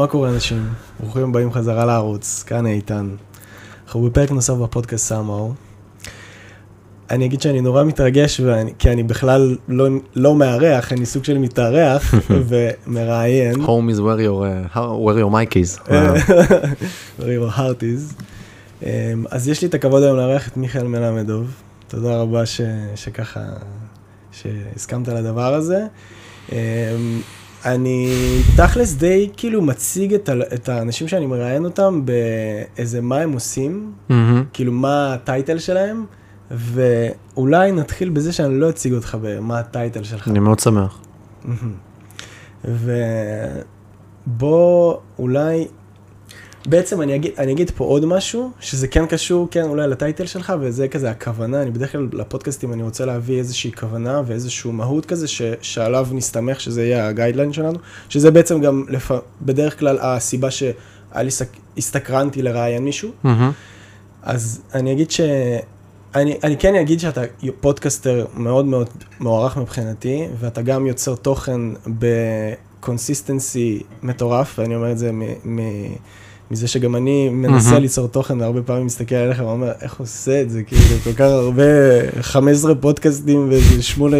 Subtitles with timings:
[0.00, 0.68] מה קורה אנשים?
[1.00, 3.08] ברוכים הבאים חזרה לערוץ, כאן איתן.
[3.86, 5.52] אנחנו בפרק נוסף בפודקאסט סאמאו.
[7.10, 11.38] אני אגיד שאני נורא מתרגש, ואני, כי אני בכלל לא, לא מארח, אני סוג של
[11.38, 12.14] מתארח
[12.48, 13.54] ומראיין.
[13.54, 15.78] Home is where your, uh, where your mic is.
[17.18, 18.22] where your heart is.
[18.82, 18.84] Um,
[19.30, 21.54] אז יש לי את הכבוד היום לארח את מיכאל מלמדוב.
[21.88, 22.60] תודה רבה ש,
[22.94, 23.40] שככה,
[24.32, 25.86] שהסכמת לדבר הזה.
[26.48, 26.52] Um,
[27.64, 28.12] אני
[28.56, 33.92] תכלס די כאילו מציג את, ה, את האנשים שאני מראיין אותם באיזה מה הם עושים,
[34.10, 34.12] Mm-hmm.
[34.52, 36.04] כאילו מה הטייטל שלהם,
[36.50, 40.28] ואולי נתחיל בזה שאני לא אציג אותך במה הטייטל שלך.
[40.28, 41.00] אני מאוד שמח.
[44.26, 45.66] ובוא אולי,
[46.66, 50.52] בעצם אני אגיד, אני אגיד פה עוד משהו, שזה כן קשור, כן, אולי לטייטל שלך,
[50.60, 55.28] וזה כזה הכוונה, אני בדרך כלל לפודקאסטים אני רוצה להביא איזושהי כוונה ואיזשהו מהות כזה,
[55.28, 59.10] ש, שעליו נסתמך, שזה יהיה הגיידליין שלנו, שזה בעצם גם לפ...
[59.42, 60.72] בדרך כלל הסיבה שהיה
[61.16, 61.48] לי סק...
[61.78, 63.28] הסתקרנתי לראיין מישהו, Mm-hmm.
[64.22, 65.20] אז אני אגיד ש...
[66.14, 67.22] אני, אני כן אגיד שאתה
[67.60, 68.88] פודקאסטר מאוד מאוד
[69.20, 75.60] מוערך מבחינתי, ואתה גם יוצר תוכן ב consistency מטורף, ואני אומר את זה מ, מ,
[76.50, 77.82] מזה שגם אני מנסה מהמם.
[77.82, 81.62] ליצור תוכן, והרבה פעמים מסתכל עליך ואומר, איך עושה את זה, כאילו, כל כך הרבה,
[82.20, 84.16] 15 פודקאסטים ואיזה שמונה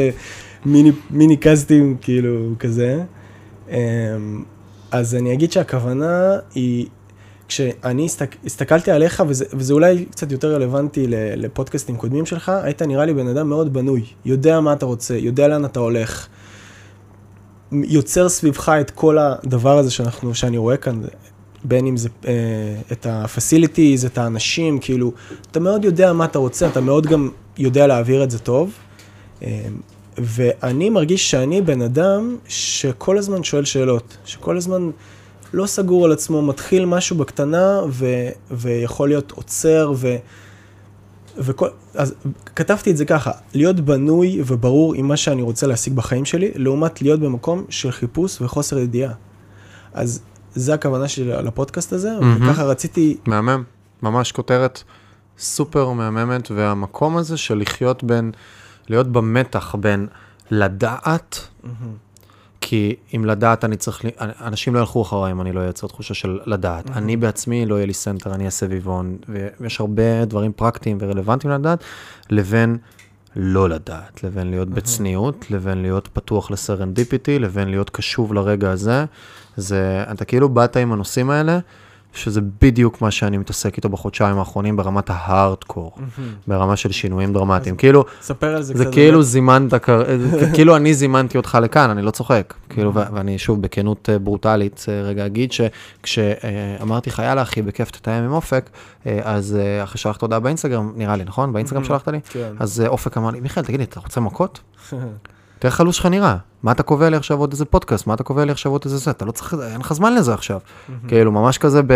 [0.66, 3.02] מיני, מיני קאסטים, כאילו, כזה.
[3.70, 3.74] אמ,
[4.91, 6.86] אז אני אגיד שהכוונה היא,
[7.48, 13.04] כשאני הסתק, הסתכלתי עליך, וזה, וזה אולי קצת יותר רלוונטי לפודקאסטים קודמים שלך, היית נראה
[13.04, 16.27] לי בן אדם מאוד בנוי, יודע מה אתה רוצה, יודע לאן אתה הולך,
[17.72, 21.00] יוצר סביבך את כל הדבר הזה שאנחנו, שאני רואה כאן,
[21.69, 22.33] בין אם זה אה,
[22.92, 25.12] את ה-facilities, את האנשים, כאילו,
[25.50, 28.72] אתה מאוד יודע מה אתה רוצה, אתה מאוד גם יודע להעביר את זה טוב.
[29.42, 29.67] אה,
[30.19, 34.91] ואני מרגיש שאני בן אדם שכל הזמן שואל שאלות, שכל הזמן
[35.53, 38.06] לא סגור על עצמו, מתחיל משהו בקטנה ו,
[38.50, 40.17] ויכול להיות עוצר ו...
[41.39, 42.14] וכל, אז
[42.56, 47.03] כתבתי את זה ככה, להיות בנוי וברור עם מה שאני רוצה להשיג בחיים שלי, לעומת
[47.03, 49.12] להיות במקום של חיפוש וחוסר ידיעה.
[49.94, 50.22] אז
[50.56, 52.49] זה הכוונה שלי לפודקאסט הזה, מהמם.
[52.50, 53.62] וככה רציתי, מהמם.
[54.03, 54.83] ממש כותרת
[55.39, 58.33] סופר מהממת, והמקום הזה של לחיות בין,
[58.89, 60.06] להיות במתח בין
[60.50, 61.49] לדעת,
[62.61, 66.39] כי אם לדעת אני צריך, אנשים לא ילכו אחריי אם אני לא אייצר תחושה של
[66.47, 66.91] לדעת.
[66.91, 69.17] אני בעצמי לא יהיה לי center, אני אעשה סביבון,
[69.61, 71.84] ויש הרבה דברים פרקטיים ורלוונטיים לדעת,
[72.31, 72.77] לבין
[73.37, 79.05] לא לדעת, לבין להיות בצניעות, לבין להיות פתוח ל serendipity, לבין להיות קשוב לרגע הזה.
[79.56, 81.59] זה, אתה כאילו באת עם הנושאים האלה,
[82.12, 85.93] שזה בדיוק מה שאני מתעסק איתו בחודשיים האחרונים ברמת ההארדקור,
[86.47, 87.77] ברמה של שינויים דרמטיים.
[87.77, 88.93] כאילו, ספר על זה זה קצת.
[88.93, 90.03] כאילו זימנת, כר-
[90.55, 92.55] כאילו אני זימנתי אותך לכאן, אני לא צוחק.
[92.69, 98.23] כאילו, ואני שוב, בכנות אה, ברוטלית, אה, רגע אגיד שכשאמרתי לך, יאללה אחי, בכיף תתאם
[98.25, 98.71] עם אופק,
[99.06, 101.53] אה, אז אחרי שלחת הודעה באינסטגרם, נראה לי, נכון?
[101.53, 102.21] באינסטגרם שלחת לי?
[102.31, 102.53] כן.
[102.59, 104.61] אז אופק אמר לי, מיכאל, תגיד לי, אתה רוצה מכות?
[105.59, 106.37] תראה איך הלו"ז שלך נראה.
[106.62, 108.06] מה אתה קובע לי עכשיו עוד איזה פודקאסט?
[108.06, 109.11] מה אתה קובע לי עכשיו עוד איזה זה?
[109.11, 110.61] אתה לא צריך, אין לך זמן לזה עכשיו.
[111.09, 111.93] כאילו, ממש כזה ב...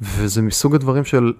[0.00, 1.32] וזה מסוג הדברים של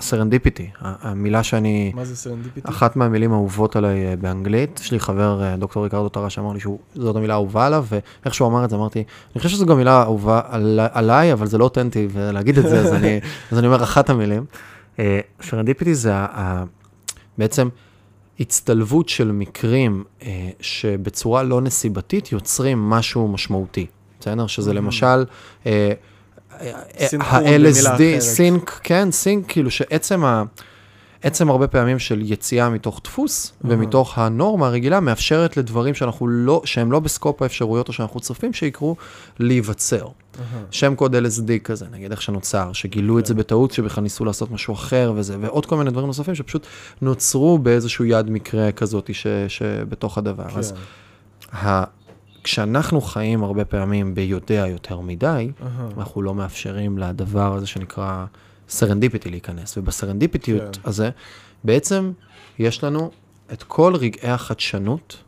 [0.00, 1.92] serendipity, המילה שאני...
[1.94, 2.68] מה זה serendipity?
[2.68, 6.60] אחת מהמילים האהובות עליי אה, באנגלית, יש לי חבר, אה, דוקטור ריקרדו טרה, שאמר לי
[6.60, 10.02] שזאת המילה האהובה עליו, ואיך שהוא אמר את זה, אמרתי, אני חושב שזו גם מילה
[10.02, 13.20] אהובה על, עליי, אבל זה לא אותנטי, ולהגיד את זה, אז אני,
[13.52, 14.44] אז אני אומר אחת המילים.
[15.42, 16.64] serendipity זה ה, ה,
[17.38, 17.68] בעצם
[18.40, 23.86] הצטלבות של מקרים אה, שבצורה לא נסיבתית יוצרים משהו משמעותי,
[24.20, 24.46] בסדר?
[24.46, 25.24] שזה למשל...
[25.66, 25.92] אה,
[27.20, 28.20] ה-LSD.
[28.20, 30.42] sync, כן, sync, כאילו שעצם ה...
[31.26, 36.92] עצם הרבה פעמים של יציאה מתוך דפוס ומתוך הנורמה הרגילה מאפשרת לדברים שאנחנו לא, שהם
[36.92, 38.96] לא ב scope האפשרויות או שאנחנו צופים שיקרו,
[39.38, 40.06] להיווצר.
[40.70, 44.74] שם קוד LSD כזה, נגיד איך שנוצר, שגילו את זה בטעות, שבכלל ניסו לעשות משהו
[44.74, 46.66] אחר וזה, ועוד כל מיני דברים נוספים שפשוט
[47.02, 50.58] נוצרו באיזשהו יד מקרה כזאת ש, שבתוך הדבר.
[50.58, 51.56] אז כן.
[51.56, 51.84] ה...
[52.44, 55.88] כשאנחנו חיים הרבה פעמים ביודע יותר מדי, אהה.
[55.98, 58.24] אנחנו לא מאפשרים לדבר הזה שנקרא
[58.68, 59.78] serendipity להיכנס.
[59.78, 60.80] ובסרנדיפיטיות כן.
[60.84, 61.10] הזה,
[61.64, 62.12] בעצם
[62.58, 63.10] יש לנו
[63.52, 65.22] את כל רגעי החדשנות,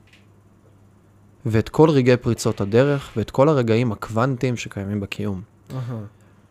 [1.46, 5.43] ואת כל רגעי פריצות הדרך, ואת כל הרגעים הקוונטיים שקיימים בקיום.
[5.75, 6.00] אהה.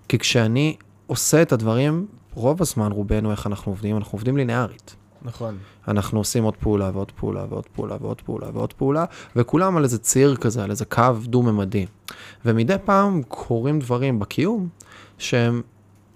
[0.07, 3.98] כי כשאני עושה את הדברים, רוב הזמן, רובנו, איך אנחנו עובדים?
[3.98, 4.95] אנחנו עובדים לינארית.
[5.22, 5.57] נכון.
[5.88, 9.06] אנחנו עושים עוד פעולה ועוד פעולה ועוד פעולה ועוד פעולה ועוד פעולה,
[9.36, 11.86] וכולם על איזה ציר כזה, על איזה קו דו-ממדי.
[12.45, 14.68] ומדי פעם קורים דברים בקיום
[15.18, 15.62] שהם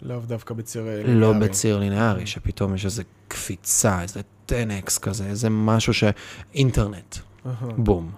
[0.02, 1.40] לאו דווקא בציר לא ליניארי.
[1.40, 6.04] בציר לינארי, שפתאום יש איזה קפיצה, איזה 10x כזה, איזה משהו ש...
[6.54, 7.16] אינטרנט,
[7.46, 7.54] אהה.
[7.78, 8.12] בום,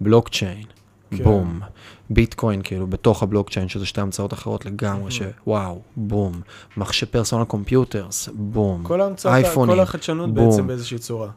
[0.00, 0.64] בלוקצ'יין,
[1.10, 1.24] כן.
[1.24, 1.60] בום.
[2.10, 6.40] ביטקוין, כאילו, בתוך הבלוקצ'יין, שזה שתי המצאות אחרות לגמרי, שוואו, בום.
[6.76, 8.82] מחשב פרסונל קומפיוטרס, בום.
[8.84, 10.50] כל ההמצאות, כל החדשנות בום.
[10.50, 11.28] בעצם באיזושהי צורה.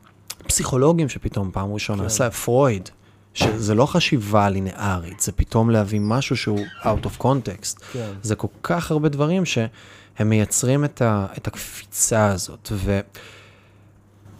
[0.47, 2.29] פסיכולוגים שפתאום פעם ראשונה כן.
[2.29, 2.89] פרויד,
[3.33, 7.79] שזה לא חשיבה לינארית, זה פתאום להביא משהו שהוא out of context.
[7.93, 8.11] כן.
[8.21, 12.69] זה כל כך הרבה דברים שהם מייצרים את, ה, את הקפיצה הזאת.
[12.71, 12.99] ו...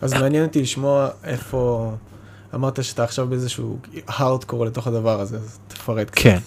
[0.01, 1.94] אז מעניין אותי לשמוע איפה...
[2.56, 6.22] אמרת שאתה עכשיו באיזשהו הארדקור לתוך הדבר הזה, אז תפרט קצת.
[6.22, 6.39] כן.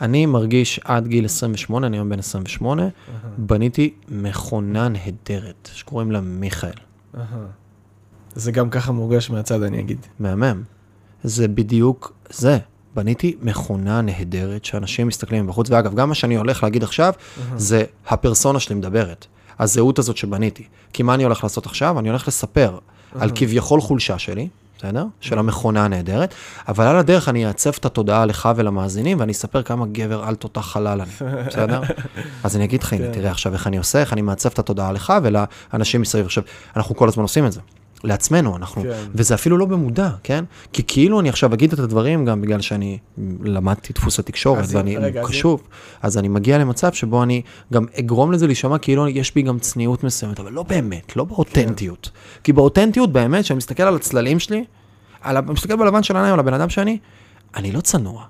[0.00, 2.90] אני מרגיש עד גיל 28, אני היום בן 28, אהה,
[3.38, 6.70] בניתי מכונה נהדרת, שקוראים לה מיכאל.
[7.16, 7.46] אהה.
[8.34, 10.06] זה גם ככה מורגש מהצד, אני אגיד.
[10.20, 10.62] מהמם.
[11.26, 12.58] זה בדיוק זה.
[12.94, 17.12] בניתי מכונה נהדרת שאנשים מסתכלים מבחוץ, ואגב, גם מה שאני הולך להגיד עכשיו,
[17.56, 19.26] זה הפרסונה שלי מדברת.
[19.58, 20.64] הזהות הזאת שבניתי.
[20.92, 21.98] כי מה אני הולך לעשות עכשיו?
[21.98, 22.78] אני הולך לספר
[23.20, 25.04] על כביכול חולשה שלי, בסדר?
[25.20, 26.34] של המכונה הנהדרת,
[26.68, 30.60] אבל על הדרך אני אעצב את התודעה לך ולמאזינים, ואני אספר כמה גבר על תותח
[30.60, 31.80] חלל אני, בסדר?
[32.44, 33.12] אז אני אגיד לך, הנה, כן.
[33.12, 36.24] תראה עכשיו איך אני עושה, איך אני מעצב את התודעה לך ולאנשים מסביב.
[36.24, 36.44] עכשיו,
[36.76, 37.60] אנחנו כל הזמן עושים את זה.
[38.06, 39.04] לעצמנו, אנחנו, כן.
[39.14, 40.44] וזה אפילו לא במודע, כן?
[40.72, 42.98] כי כאילו אני עכשיו אגיד את הדברים גם בגלל שאני
[43.42, 45.62] למדתי דפוס התקשורת ואני רגע, קשוב,
[46.02, 47.42] אז אני מגיע למצב שבו אני
[47.72, 52.10] גם אגרום לזה להישמע כאילו יש בי גם צניעות מסוימת, אבל לא באמת, לא באותנטיות.
[52.44, 54.64] כי באותנטיות באמת, כשאני מסתכל על הצללים שלי,
[55.20, 56.98] על ה- מסתכל בלבן של העיניים, על הבן אדם שאני,
[57.56, 58.24] אני לא צנוע.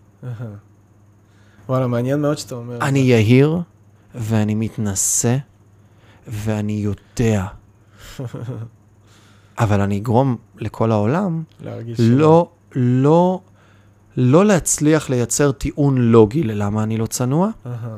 [1.69, 2.79] וואלה, מעניין מאוד שאתה אומר.
[2.81, 3.59] אני יהיר,
[4.15, 5.37] ואני מתנשא,
[6.29, 7.45] ואני יודע.
[9.59, 12.01] אבל אני אגרום לכל העולם להרגיש...
[12.01, 13.41] לא, לא,
[14.17, 17.97] לא להצליח לייצר טיעון לוגי ללמה אני לא צנוע, אהה.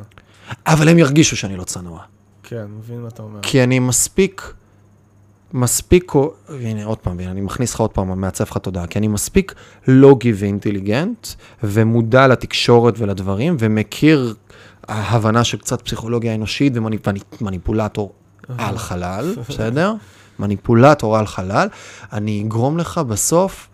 [0.66, 2.00] אבל הם ירגישו שאני לא צנוע.
[2.42, 3.40] כן, מבין מה אתה אומר.
[3.42, 4.54] כי אני מספיק,
[5.52, 6.12] מספיק,
[6.48, 9.54] הנה עוד פעם, אני מכניס לך עוד פעם, מעצב לך תודעה, כי אני מספיק
[9.88, 11.28] לוגי ואינטליגנט,
[11.62, 14.34] ומודע לתקשורת ולדברים, ומכיר
[14.88, 16.72] ההבנה של קצת פסיכולוגיה אנושית
[17.40, 18.12] ומניפולטור
[18.58, 19.94] על חלל, בסדר?
[20.38, 21.68] מניפולטור על חלל,
[22.12, 23.68] אני אגרום לך בסוף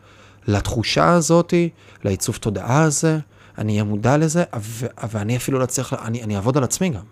[0.46, 1.68] לתחושה הזאתי,
[2.04, 3.18] לעיצוב תודעה הזה,
[3.58, 7.02] אני אהיה מודע לזה, ו- ואני אפילו לא אצליח, אני, אני אעבוד על עצמי גם.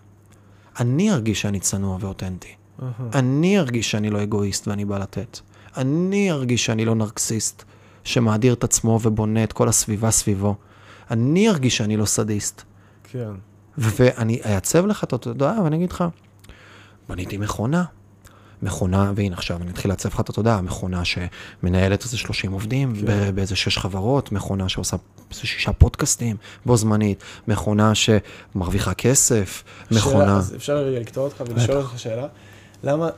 [0.79, 2.55] אני ארגיש שאני צנוע ואותנטי.
[2.81, 2.89] אהה.
[3.13, 5.39] אני ארגיש שאני לא אגואיסט ואני בא לתת.
[5.77, 7.63] אני ארגיש שאני לא נרקסיסט,
[8.03, 10.55] שמאדיר את עצמו ובונה את כל הסביבה סביבו.
[11.11, 12.61] אני ארגיש שאני לא סדיסט.
[13.03, 13.31] כן.
[13.77, 16.03] ואני אעצב לך את התודעה ואני אגיד לך,
[17.09, 17.83] בניתי מכונה.
[18.63, 23.35] מכונה, והנה עכשיו אני אתחיל לעצב לך את התודעה, מכונה שמנהלת איזה 30 עובדים כן.
[23.35, 24.97] באיזה 6 חברות, מכונה שעושה
[25.31, 30.37] איזה 6 פודקאסטים בו זמנית, מכונה שמרוויחה כסף, שאלה, מכונה...
[30.37, 32.27] אז אפשר רגע לקטוע אותך ולשאול אותך שאלה.
[32.83, 33.09] למה,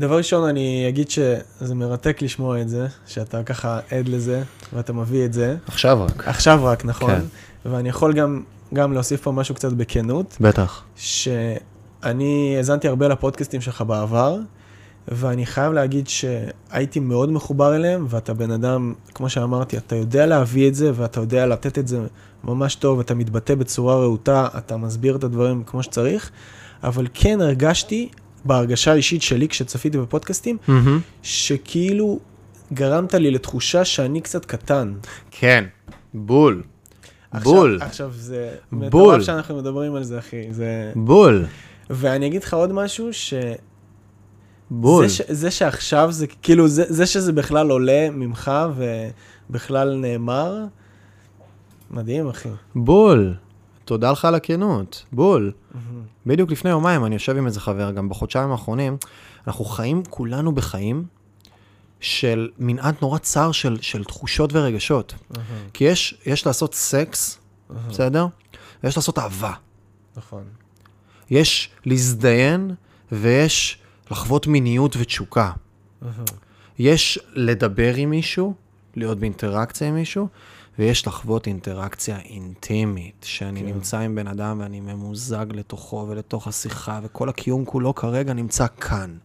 [0.00, 4.42] דבר ראשון, אני אגיד שזה מרתק לשמוע את זה, שאתה ככה עד לזה,
[4.72, 5.56] ואתה מביא את זה.
[5.66, 6.28] עכשיו רק.
[6.28, 7.10] עכשיו רק, נכון?
[7.10, 7.70] כן.
[7.72, 8.42] ואני יכול גם,
[8.74, 10.82] גם להוסיף פה משהו קצת בכנות, בטח.
[10.96, 14.38] שאני האזנתי הרבה לפודקאסטים שלך בעבר,
[15.08, 20.68] ואני חייב להגיד שהייתי מאוד מחובר אליהם, ואתה בן אדם, כמו שאמרתי, אתה יודע להביא
[20.68, 21.98] את זה, ואתה יודע לתת את זה
[22.44, 26.30] ממש טוב, אתה מתבטא בצורה רהוטה, אתה מסביר את הדברים כמו שצריך,
[26.84, 28.08] אבל כן הרגשתי,
[28.44, 30.56] בהרגשה האישית שלי כשצפיתי בפודקאסטים,
[31.22, 32.18] שכאילו
[32.72, 34.94] גרמת לי לתחושה שאני קצת קטן.
[35.30, 35.64] כן,
[36.14, 36.62] בול.
[37.30, 37.78] עכשיו- בול.
[37.82, 38.86] עכשיו זה בול.
[38.86, 40.52] מטורף שאנחנו מדברים על זה, אחי.
[40.52, 40.92] זה...
[40.96, 41.44] בול.
[41.90, 43.34] ואני אגיד לך עוד משהו, ש...
[44.70, 45.08] בול.
[45.08, 45.20] זה, ש...
[45.28, 50.64] זה שעכשיו זה, כאילו, זה, זה שזה בכלל עולה ממך ובכלל נאמר,
[51.90, 52.48] מדהים, אחי.
[52.74, 53.34] בול.
[53.84, 55.04] תודה לך על הכנות.
[55.12, 55.52] בול.
[56.26, 58.96] בדיוק לפני יומיים אני יושב עם איזה חבר, גם בחודשיים האחרונים,
[59.46, 61.04] אנחנו חיים כולנו בחיים
[62.00, 65.14] של מנעד נורא צר של, של תחושות ורגשות.
[65.72, 67.38] כי יש, יש לעשות סקס,
[67.88, 68.26] בסדר?
[68.84, 69.52] ויש לעשות אהבה.
[70.16, 70.44] נכון.
[71.30, 72.74] יש להזדיין
[73.12, 73.78] ויש
[74.10, 75.52] לחוות מיניות ותשוקה.
[76.78, 78.54] יש לדבר עם מישהו,
[78.96, 80.28] להיות באינטראקציה עם מישהו,
[80.78, 83.66] ויש לחוות אינטראקציה אינטימית, שאני כן.
[83.66, 89.16] נמצא עם בן אדם ואני ממוזג לתוכו ולתוך השיחה, וכל הקיום כולו כרגע נמצא כאן.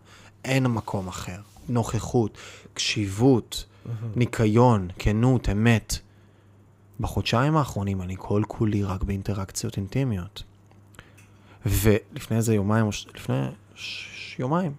[0.45, 1.39] אין מקום אחר.
[1.69, 2.37] נוכחות,
[2.73, 3.65] קשיבות,
[4.15, 5.99] ניקיון, כנות, אמת.
[6.99, 10.43] בחודשיים האחרונים אני כל כולי רק באינטראקציות אינטימיות.
[11.65, 13.35] ולפני איזה יומיים, או ש- לפני
[13.75, 14.10] ש...
[14.39, 14.71] יומיים,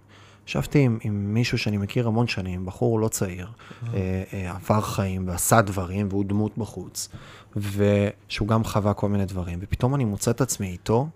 [0.47, 3.47] ישבתי עם, עם מישהו שאני מכיר המון שנים, בחור לא צעיר,
[3.93, 7.09] אה, אה, עבר חיים ועשה דברים, והוא דמות בחוץ,
[7.55, 11.07] ושהוא גם חווה כל מיני דברים, ופתאום אני מוצא את עצמי איתו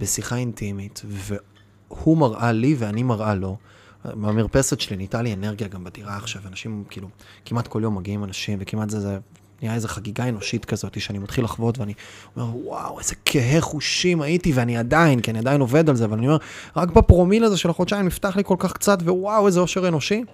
[0.00, 3.56] בשיחה אינטימית, והוא מראה לי ואני מראה לו.
[4.04, 7.08] במרפסת שלי נהייתה לי אנרגיה גם בדירה עכשיו, אנשים כאילו,
[7.44, 9.18] כמעט כל יום מגיעים אנשים, וכמעט זה, זה
[9.62, 11.94] נהיה איזו חגיגה אנושית כזאת, שאני מתחיל לחוות ואני
[12.36, 16.18] אומר, וואו, איזה כהה חושים הייתי, ואני עדיין, כי אני עדיין עובד על זה, אבל
[16.18, 16.38] אני אומר,
[16.76, 20.24] רק בפרומיל הזה של החודשיים נפתח לי כל כך קצת, ווואו, איזה אושר אנושי.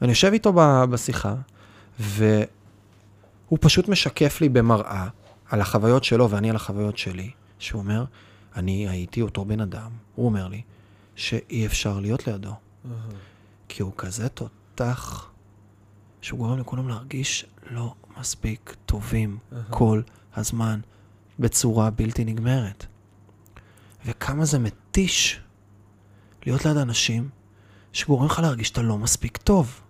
[0.00, 0.52] ואני יושב איתו
[0.90, 1.34] בשיחה,
[1.98, 5.06] והוא פשוט משקף לי במראה
[5.50, 8.04] על החוויות שלו ואני על החוויות שלי, שהוא אומר,
[8.56, 10.62] אני הייתי אותו בן אדם, הוא אומר לי,
[11.16, 12.54] שאי אפשר להיות לידו,
[13.68, 15.30] כי הוא כזה תותח,
[16.22, 19.38] שהוא גורם לכולם להרגיש לא מספיק טובים
[19.70, 20.02] כל
[20.36, 20.80] הזמן,
[21.38, 22.86] בצורה בלתי נגמרת.
[24.06, 25.40] וכמה זה מתיש
[26.46, 27.28] להיות ליד אנשים
[27.92, 29.80] שגורם לך להרגיש שאתה לא מספיק טוב.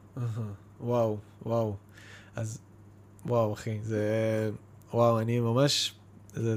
[0.80, 1.16] וואו,
[1.46, 1.76] וואו.
[2.36, 2.58] אז,
[3.26, 4.50] וואו, אחי, זה...
[4.94, 5.94] וואו, אני ממש...
[6.34, 6.56] זה...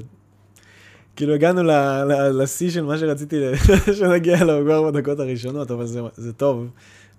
[1.16, 1.70] כאילו הגענו ל-
[2.04, 3.36] ל- לשיא של מה שרציתי
[3.98, 6.70] שנגיע אליו כבר בדקות הראשונות, אבל זה, זה טוב,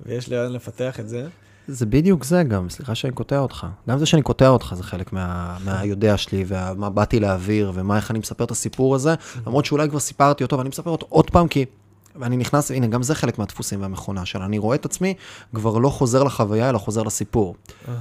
[0.06, 1.27] ויש לי לאן לפתח את זה.
[1.71, 3.67] זה בדיוק זה גם, סליחה שאני קוטע אותך.
[3.89, 8.11] גם זה שאני קוטע אותך זה חלק מה, מהיודע שלי, ומה באתי להעביר, ומה, איך
[8.11, 9.15] אני מספר את הסיפור הזה,
[9.47, 11.65] למרות שאולי כבר סיפרתי אותו, ואני מספר אותו עוד פעם, כי...
[12.15, 14.45] ואני נכנס, הנה, גם זה חלק מהדפוסים והמכונה שלה.
[14.45, 15.13] אני רואה את עצמי
[15.55, 17.55] כבר לא חוזר לחוויה, אלא חוזר לסיפור.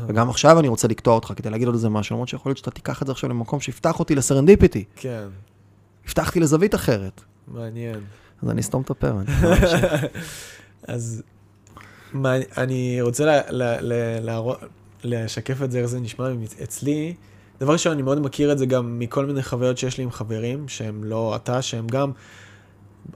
[0.07, 2.71] וגם עכשיו אני רוצה לקטוע אותך כדי להגיד עוד איזה משהו, למרות שיכול להיות שאתה
[2.71, 4.85] תיקח את זה עכשיו למקום שיפתח אותי לסרנדיפיטי.
[4.97, 5.27] כן,
[6.07, 7.23] הבטחתי לזווית אחרת.
[7.49, 8.01] מעניין.
[8.43, 9.09] אז אני אסתום את הפה.
[10.89, 11.23] אז
[12.13, 14.59] מה, אני רוצה לה, לה, לה, להראות-
[15.05, 16.29] לשקף את זה, איך זה נשמע
[16.63, 17.15] אצלי.
[17.61, 20.69] דבר ראשון, אני מאוד מכיר את זה גם מכל מיני חוויות שיש לי עם חברים,
[20.69, 22.13] שהם לא אתה, שהם גם...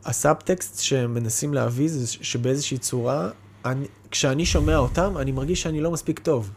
[0.04, 3.28] הסאבטקסט שהם מנסים להביא זה שבאיזושהי צורה,
[3.64, 6.50] אני, כשאני שומע אותם, אני מרגיש שאני לא מספיק טוב.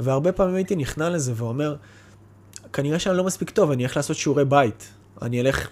[0.00, 1.76] והרבה פעמים הייתי נכנע לזה ואומר,
[2.72, 4.88] כנראה שאני לא מספיק טוב, אני אלך לעשות שיעורי בית.
[5.22, 5.68] אני אלך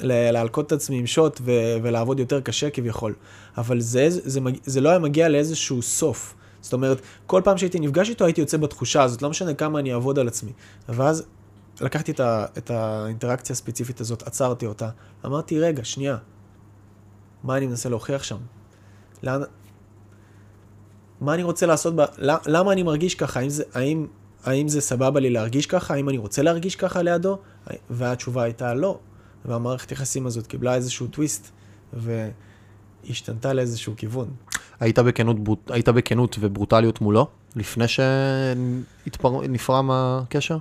[0.00, 1.50] להלקוט את עצמי עם שוט ו-
[1.82, 3.14] ולעבוד יותר קשה כביכול.
[3.58, 6.34] אבל זה, זה, זה, זה לא היה מגיע לאיזשהו סוף.
[6.60, 9.92] זאת אומרת, כל פעם שהייתי נפגש איתו הייתי יוצא בתחושה הזאת, לא משנה כמה אני
[9.92, 10.52] אעבוד על עצמי.
[10.88, 11.24] ואז
[11.80, 14.88] לקחתי את, ה- את האינטראקציה הספציפית הזאת, עצרתי אותה,
[15.26, 16.16] אמרתי, רגע, שנייה,
[17.44, 18.36] מה אני מנסה להוכיח שם?
[19.22, 19.40] לאן...
[21.20, 22.00] מה אני רוצה לעשות, ב...
[22.18, 23.40] למ- למה אני מרגיש ככה?
[23.40, 24.06] האם זה, האם,
[24.44, 25.94] האם זה סבבה לי להרגיש ככה?
[25.94, 27.38] האם אני רוצה להרגיש ככה לידו?
[27.90, 28.98] והתשובה הייתה לא.
[29.46, 31.50] והמערכת יחסים הזאת קיבלה איזשהו טוויסט,
[31.92, 34.28] והשתנתה לאיזשהו כיוון.
[34.80, 35.36] היית בכנות,
[35.68, 40.58] היית בכנות וברוטליות מולו, לפני שנפרם הקשר?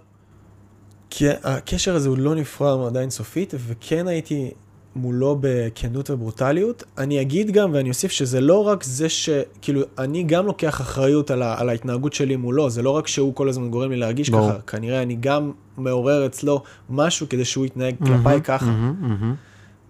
[1.09, 4.51] כי הקשר הזה הוא לא נפרם עדיין סופית, וכן הייתי
[4.95, 6.83] מולו בכנות וברוטליות.
[6.97, 9.29] אני אגיד גם, ואני אוסיף שזה לא רק זה ש...
[9.61, 11.59] כאילו, אני גם לוקח אחריות על, ה...
[11.59, 14.49] על ההתנהגות שלי מולו, זה לא רק שהוא כל הזמן גורם לי להרגיש ברור.
[14.51, 18.65] ככה, כנראה אני גם מעורר אצלו משהו כדי שהוא יתנהג כלפיי ככה.
[18.65, 19.35] מהמם, מהמם.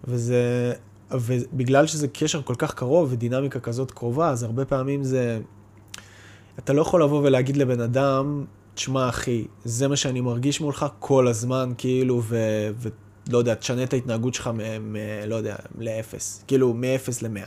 [0.04, 0.72] וזה,
[1.10, 5.38] ובגלל שזה קשר כל כך קרוב ודינמיקה כזאת קרובה, אז הרבה פעמים זה,
[6.58, 8.44] אתה לא יכול לבוא ולהגיד לבן אדם,
[8.74, 12.36] תשמע אחי, זה מה שאני מרגיש מולך כל הזמן, כאילו, ו...
[13.28, 14.92] ולא יודע, תשנה את ההתנהגות שלך מ...
[14.92, 14.96] מ...
[15.26, 16.44] לא יודע, לאפס.
[16.46, 17.46] כאילו, מאפס למאה.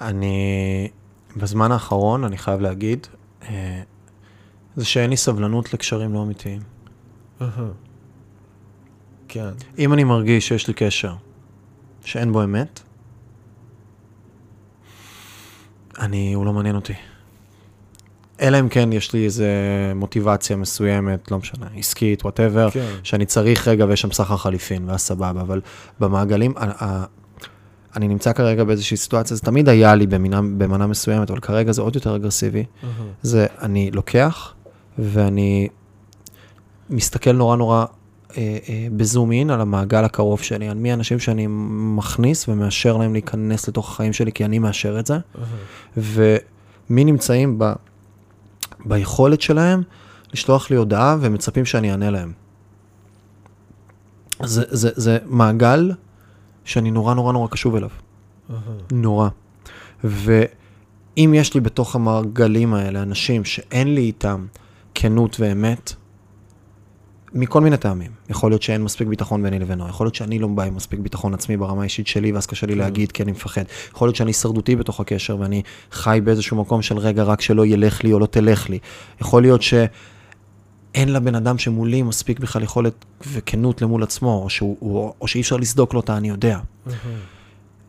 [0.00, 0.88] אני,
[1.36, 3.06] בזמן האחרון, אני חייב להגיד,
[3.42, 3.82] אה,
[4.76, 6.60] זה שאין לי סבלנות לקשרים לא אמיתיים.
[9.28, 9.50] כן.
[9.78, 11.14] אם אני מרגיש שיש לי קשר
[12.04, 12.80] שאין בו אמת,
[15.98, 16.94] אני, הוא לא מעניין אותי.
[18.44, 19.48] אלא אם כן יש לי איזה
[19.94, 22.86] מוטיבציה מסוימת, לא משנה, עסקית, whatever, כן.
[23.02, 25.60] שאני צריך רגע ויש שם סחר חליפין, ואז סבבה, אבל
[26.00, 26.54] במעגלים,
[27.96, 31.82] אני נמצא כרגע באיזושהי סיטואציה, זה תמיד היה לי במינה, במנה מסוימת, אבל כרגע זה
[31.82, 32.64] עוד יותר אגרסיבי.
[33.22, 34.54] זה אני לוקח
[34.98, 35.68] ואני
[36.90, 37.84] מסתכל נורא נורא
[38.36, 41.46] אה, אה, ב zoom in על המעגל הקרוב שלי, על מי האנשים שאני
[41.96, 45.18] מכניס ומאשר להם להיכנס לתוך החיים שלי, כי אני מאשר את זה,
[45.96, 47.72] ומי נמצאים ב,
[48.84, 49.82] ביכולת שלהם
[50.32, 52.32] לשלוח לי הודעה ומצפים שאני אענה להם.
[54.42, 55.92] זה, זה, זה מעגל
[56.64, 57.90] שאני נורא נורא נורא קשוב אליו.
[58.92, 59.28] נורא.
[60.04, 64.46] ואם יש לי בתוך המעגלים האלה אנשים שאין לי איתם
[64.94, 65.94] כנות ואמת,
[67.34, 68.10] מכל מיני טעמים.
[68.28, 71.34] יכול להיות שאין מספיק ביטחון ביני לבינו, יכול להיות שאני לא בא עם מספיק ביטחון
[71.34, 73.62] עצמי ברמה האישית שלי, ואז קשה לי להגיד כי אני מפחד.
[73.94, 75.62] יכול להיות שאני הישרדותי בתוך הקשר ואני
[75.92, 78.78] חי באיזשהו מקום של רגע רק שלא ילך לי או לא תלך לי.
[79.20, 85.14] יכול להיות שאין לבן אדם שמולי מספיק בכלל יכולת וכנות למול עצמו, או, שהוא, או,
[85.20, 86.58] או שאי אפשר לסדוק לו אותה, אני יודע.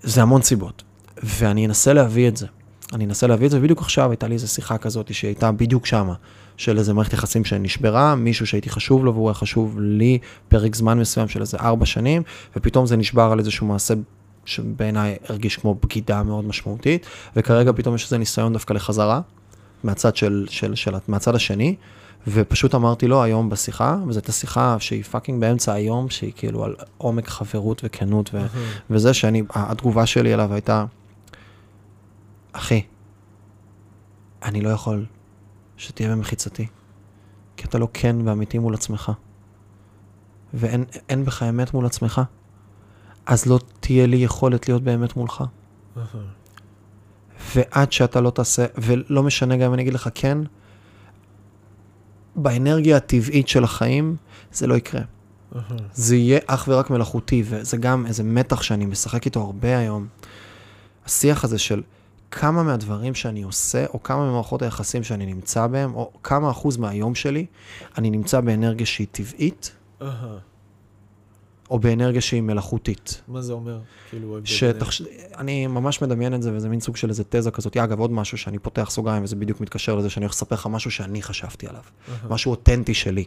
[0.03, 0.83] זה המון סיבות,
[1.23, 2.47] ואני אנסה להביא את זה.
[2.93, 6.13] אני אנסה להביא את זה, ובדיוק עכשיו הייתה לי איזו שיחה כזאת שהייתה בדיוק שמה,
[6.57, 10.99] של איזה מערכת יחסים שנשברה, מישהו שהייתי חשוב לו והוא היה חשוב לי פרק זמן
[10.99, 12.23] מסוים של איזה ארבע שנים,
[12.55, 13.93] ופתאום זה נשבר על איזשהו מעשה
[14.45, 19.21] שבעיניי הרגיש כמו בגידה מאוד משמעותית, וכרגע פתאום יש איזה ניסיון דווקא לחזרה,
[19.83, 21.75] מהצד, של, של, של, מהצד השני,
[22.27, 26.75] ופשוט אמרתי לו היום בשיחה, וזו הייתה שיחה שהיא פאקינג באמצע היום, שהיא כאילו על
[26.97, 28.45] עומק חברות וכנות, ו-
[28.89, 30.85] וזה שאני, התגובה שלי אליו הייתה,
[32.51, 32.81] אחי,
[34.43, 35.05] אני לא יכול
[35.77, 36.67] שתהיה במחיצתי,
[37.57, 39.11] כי אתה לא כן ואמיתי מול עצמך,
[40.53, 42.21] ואין אין בך אמת מול עצמך,
[43.25, 45.43] אז לא תהיה לי יכולת להיות באמת מולך.
[47.55, 50.37] ועד שאתה לא תעשה, ולא משנה גם אם אני אגיד לך כן,
[52.35, 54.15] באנרגיה הטבעית של החיים,
[54.51, 55.01] זה לא יקרה.
[55.93, 60.07] זה יהיה אך ורק מלאכותי, וזה גם איזה מתח שאני משחק איתו הרבה היום.
[61.05, 61.81] השיח הזה של
[62.37, 67.15] כמה מהדברים שאני עושה, או כמה ממערכות היחסים שאני נמצא בהם, או כמה אחוז מהיום
[67.15, 67.45] שלי,
[67.97, 69.75] אני נמצא באנרגיה שהיא טבעית,
[71.69, 73.21] או באנרגיה שהיא מלאכותית.
[73.27, 73.79] מה זה אומר?
[74.09, 75.01] כאילו, שתחש...
[75.37, 77.77] אני ממש מדמיין את זה, וזה מין סוג של איזה תזה כזאת.
[77.77, 80.91] אגב, עוד משהו שאני פותח סוגריים, וזה בדיוק מתקשר לזה שאני הולך לספר לך משהו
[80.91, 81.83] שאני חשבתי עליו.
[82.29, 83.25] משהו אותנטי שלי.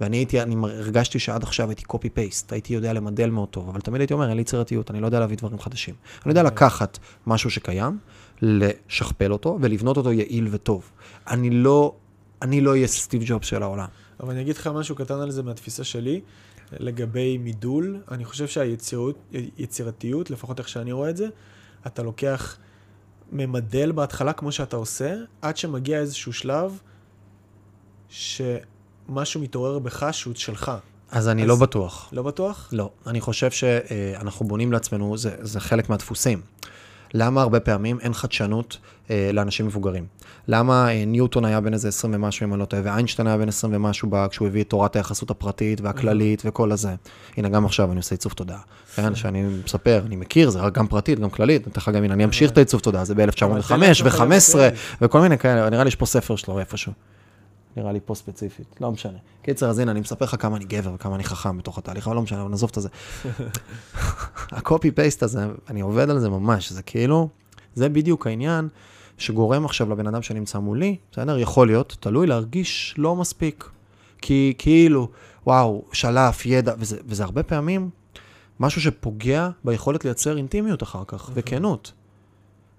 [0.00, 3.80] ואני הייתי, אני הרגשתי שעד עכשיו הייתי קופי פייסט, הייתי יודע למדל מאוד טוב, אבל
[3.80, 5.94] תמיד הייתי אומר, אין לי יצירתיות, אני לא יודע להביא דברים חדשים.
[6.24, 7.98] אני יודע לקחת משהו שקיים,
[8.42, 10.90] לשכפל אותו ולבנות אותו יעיל וטוב.
[11.28, 11.94] אני לא,
[12.42, 13.86] אני לא אהיה סטיב ג'ובס של העולם.
[14.20, 16.20] אבל אני אגיד לך משהו קטן על זה מהתפיסה שלי,
[16.72, 18.00] לגבי מידול.
[18.10, 21.26] אני חושב שהיצירתיות, לפחות איך שאני רואה את זה,
[21.86, 22.56] אתה לוקח,
[23.32, 26.80] ממדל בהתחלה כמו שאתה עושה, עד שמגיע איזשהו שלב
[28.08, 30.72] שמשהו מתעורר בך שהוא שלך.
[31.10, 32.08] אז אני אז- לא בטוח.
[32.12, 32.68] לא בטוח?
[32.72, 36.40] לא, אני חושב שאנחנו בונים לעצמנו, זה, זה חלק מהדפוסים.
[37.14, 38.78] למה הרבה פעמים אין חדשנות
[39.10, 40.06] אה, לאנשים מבוגרים?
[40.48, 43.48] למה אה, ניוטון היה בן איזה 20 ומשהו, אם אני לא טועה, ואיינשטיין היה בן
[43.48, 46.94] 20 ומשהו בה, כשהוא הביא את תורת היחסות הפרטית והכללית וכל הזה.
[47.36, 48.60] הנה, גם עכשיו אני עושה עיצוב תודעה.
[48.94, 52.50] כן, שאני מספר, אני מכיר, זה גם פרטית, גם כללית, לך גם, הנה, אני אמשיך
[52.50, 54.76] את העיצוב תודעה, זה אבל תן ב-1905 לעצמך ו-15 יותר.
[55.02, 56.92] וכל מיני כאלה, נראה לי יש פה ספר שלו איפשהו.
[57.76, 59.18] נראה לי פה ספציפית, לא משנה.
[59.42, 62.16] קיצר, אז הנה, אני מספר לך כמה אני גבר וכמה אני חכם בתוך התהליך, אבל
[62.16, 62.88] לא משנה, אבל נעזוב את זה.
[64.50, 67.28] הקופי פייסט הזה, אני עובד על זה ממש, זה כאילו,
[67.74, 68.68] זה בדיוק העניין
[69.18, 71.38] שגורם עכשיו לבן אדם שנמצא מולי, בסדר?
[71.38, 73.70] יכול להיות, תלוי, להרגיש לא מספיק.
[74.22, 75.08] כי כאילו,
[75.46, 77.90] וואו, שלף, ידע, וזה, וזה הרבה פעמים
[78.60, 81.92] משהו שפוגע ביכולת לייצר אינטימיות אחר כך, וכנות.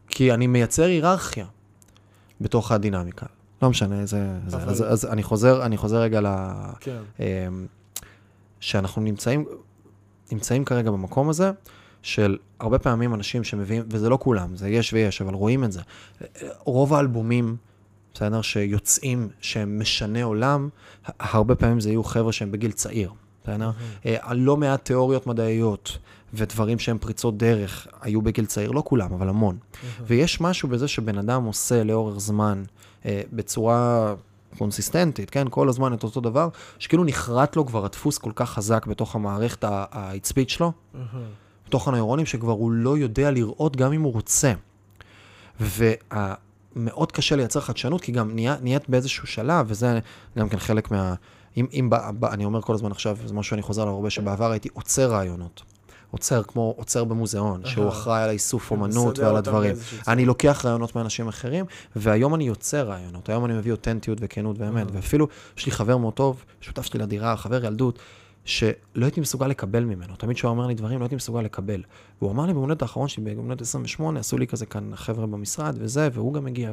[0.08, 1.46] כי אני מייצר היררכיה
[2.42, 3.26] בתוך הדינמיקה.
[3.62, 4.06] לא משנה, זה,
[4.48, 6.28] זה, אבל- אז, אז אני חוזר, אני חוזר רגע ל...
[6.80, 6.98] כן.
[7.20, 7.66] אמ,
[8.60, 9.46] שאנחנו נמצאים,
[10.32, 11.52] נמצאים כרגע במקום הזה,
[12.02, 15.82] של הרבה פעמים אנשים שמביאים, וזה לא כולם, זה יש ויש, אבל רואים את זה.
[16.60, 17.56] רוב האלבומים,
[18.14, 20.70] בסדר, שיוצאים, שהם משני עולם,
[21.20, 23.12] הרבה פעמים זה יהיו חבר'ה שהם בגיל צעיר,
[23.44, 23.72] בסדר?
[24.06, 25.98] אה, לא מעט תיאוריות מדעיות
[26.34, 29.58] ודברים שהם פריצות דרך היו בגיל צעיר, לא כולם, אבל המון.
[30.08, 32.64] ויש משהו בזה שבן אדם עושה לאורך זמן,
[33.06, 34.14] אה, בצורה
[34.58, 35.48] קונסיסטנטית, כן?
[35.50, 39.64] כל הזמן את אותו דבר, שכאילו נחרט לו כבר הדפוס כל כך חזק בתוך המערכת
[39.64, 40.72] העצבית שלו,
[41.68, 44.54] בתוך הנוירונים, שכבר הוא לא יודע לראות גם אם הוא רוצה.
[45.60, 50.00] ומאוד קשה לייצר חדשנות, כי גם נהיה, נהיית באיזשהו שלב, וזה
[50.38, 51.14] גם כן חלק מה...
[51.58, 54.10] אם, אם ב, ב, אני אומר כל הזמן עכשיו, זה משהו שאני חוזר עליו הרבה,
[54.10, 55.64] שבעבר הייתי עוצר רעיונות.
[56.12, 57.90] עוצר כמו עוצר במוזיאון, שהוא.
[57.90, 59.76] אחראי על האיסוף אומנות ומסדר ועל הדברים.
[60.08, 63.30] אני לוקח רעיונות מאנשים אחרים, והיום אני יוצר רעיונות.
[63.30, 64.88] היום אני מביא אותנטיות וכנות ואמת.
[64.94, 68.00] ואפילו, יש לי חבר מאוד טוב, שותף שלי לדירה, חבר ילדות,
[68.46, 68.72] שלא
[69.02, 70.16] הייתי מסוגל לקבל ממנו.
[70.16, 71.84] תמיד כשהוא אומר לי דברים, לא הייתי מסוגל לקבל.
[72.22, 76.10] והוא אמר לי במונט האחרון שלי, במונט 28, עשו לי כזה כאן חבר'ה במשרד וזה,
[76.14, 76.72] והוא גם הגיע.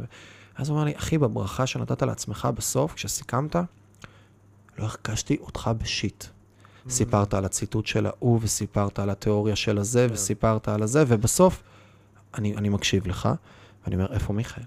[0.56, 3.56] אז הוא אמר לי, אחי, בברכה שנתת לעצמך בסוף, כשסיכמת,
[4.78, 6.24] לא הרגשתי אותך בשיט.
[6.88, 10.14] סיפרת על הציטוט של ההוא, וסיפרת על התיאוריה של הזה, כן.
[10.14, 11.62] וסיפרת על הזה, ובסוף,
[12.34, 13.28] אני, אני מקשיב לך,
[13.84, 14.62] ואני אומר, איפה מיכאל?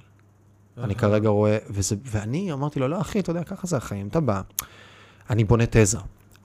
[0.78, 4.20] אני כרגע רואה, וזה, ואני אמרתי לו, לא, אחי, אתה יודע, ככה זה החיים, אתה
[4.20, 4.42] בא.
[5.30, 5.98] אני בונה תזה.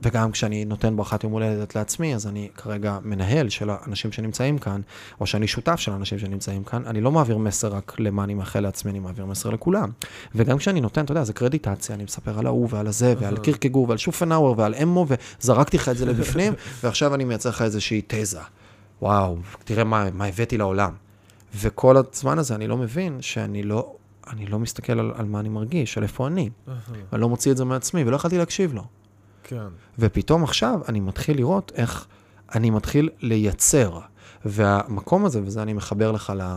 [0.03, 4.81] וגם כשאני נותן ברכת יום הולדת לעצמי, אז אני כרגע מנהל של האנשים שנמצאים כאן,
[5.21, 8.61] או שאני שותף של האנשים שנמצאים כאן, אני לא מעביר מסר רק למה אני מאחל
[8.61, 9.91] לעצמי, אני מעביר מסר לכולם.
[10.35, 13.45] וגם כשאני נותן, אתה יודע, זה קרדיטציה, אני מספר על ההוא ועל הזה, ועל אהה.
[13.45, 15.07] קירקגור ועל שופנאוור ועל אמו,
[15.41, 18.41] וזרקתי לך את זה לבפנים, ועכשיו אני מייצר לך איזושהי תזה.
[19.03, 20.93] וואו, תראה מה, מה הבאתי לעולם.
[21.55, 23.95] וכל הזמן הזה אני לא מבין שאני לא,
[24.31, 26.51] אני לא מסתכל על, על מה אני מרגיש, על איפה אני.
[27.13, 28.85] אני לא מוציא את זה מעצמי, ולא יכולתי להקשיב לו.
[29.49, 29.67] כן.
[29.99, 32.07] ופתאום עכשיו אני מתחיל לראות איך
[32.55, 34.01] אני מתחיל לייצר.
[34.45, 36.57] והמקום הזה, וזה אני מחבר לך ל...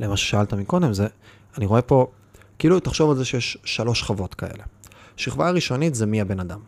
[0.00, 1.06] למה ששאלת מקודם, זה,
[1.58, 2.06] אני רואה פה,
[2.58, 4.64] כאילו תחשוב על זה שיש שלוש שכבות כאלה.
[5.16, 6.60] שכבה הראשונית זה מי הבן אדם.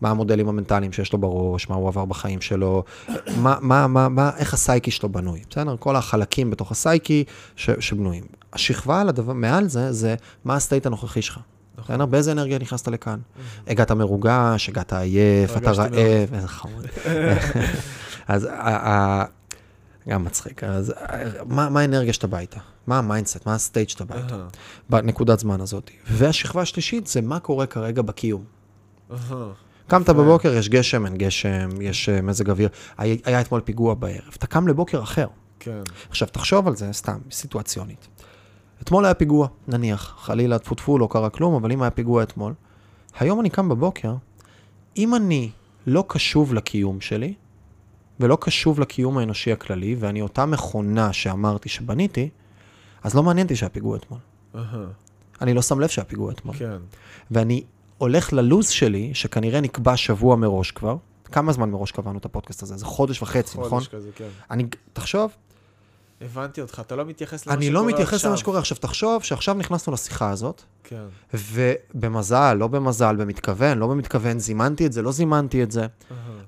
[0.00, 2.84] מה המודלים המנטליים שיש לו בראש, מה הוא עבר בחיים שלו,
[3.36, 5.76] מה, מה, מה, מה, איך הסייקי שלו בנוי, בסדר?
[5.78, 7.24] כל החלקים בתוך הסייקי
[7.56, 8.24] ש, שבנויים.
[8.52, 11.40] השכבה על הדבר, מעל זה, זה מה ה state הנוכחי שלך.
[11.84, 11.94] נכון.
[11.96, 12.06] בסדר?
[12.06, 13.18] באיזה אנרגיה נכנסת לכאן?
[13.66, 15.94] הגעת מרוגש, הגעת עייף, אתה רעב,
[16.34, 16.86] איזה חמוד.
[18.28, 18.50] אז ה-
[18.88, 19.24] ה-
[20.08, 21.16] גם מצחיק, אז ה-
[21.46, 22.60] מה מה האנרגיה שאתה בא איתה?
[22.86, 24.34] מה ה mindset, מה ה state שאתה בא איתו?
[24.34, 24.46] אהה,
[24.90, 25.90] בנקודת זמן הזאת.
[26.10, 28.44] והשכבה השלישית זה מה קורה כרגע בקיום.
[29.88, 30.08] קמת.
[30.08, 32.68] בבוקר, יש גשם, אין גשם, יש אה, מזג אוויר.
[32.98, 34.32] היה אתמול פיגוע בערב.
[34.36, 35.26] אתה קם לבוקר אחר.
[35.60, 35.82] כן.
[36.10, 38.08] עכשיו, תחשוב על זה, סתם, סיטואציונית.
[38.82, 42.54] אתמול היה פיגוע, נניח, חלילה, טפו טפו, לא קרה כלום, אבל אם היה פיגוע אתמול,
[43.18, 44.14] היום אני קם בבוקר,
[44.96, 45.50] אם אני
[45.86, 47.34] לא קשוב לקיום שלי,
[48.20, 52.28] ולא קשוב לקיום האנושי הכללי, ואני אותה מכונה שאמרתי שבניתי,
[53.02, 54.20] אז לא מעניין אותי שהיה פיגוע אתמול.
[54.54, 54.86] אהה,
[55.40, 56.56] אני לא שם לב שהיה פיגוע אתמול.
[56.56, 56.78] כן.
[57.30, 57.62] ואני
[57.98, 60.96] הולך ללוז שלי, שכנראה נקבע שבוע מראש כבר.
[61.24, 62.76] כמה זמן מראש קבענו את הפודקאסט הזה?
[62.76, 63.70] זה חודש וחצי, נכון?
[63.70, 64.28] חודש כזה, כן.
[64.50, 65.30] אני, תחשוב,
[66.24, 67.94] הבנתי אותך, אתה לא מתייחס למה אני שקורה לא עכשיו.
[67.94, 68.76] מתייחס למה שקורה עכשיו.
[68.76, 71.04] תחשוב שעכשיו נכנסנו לשיחה הזאת, כן.
[71.34, 75.80] ובמזל, לא במזל, במתכוון, לא במתכוון, זימנתי את זה, לא זימנתי את זה.
[75.80, 75.88] אהה,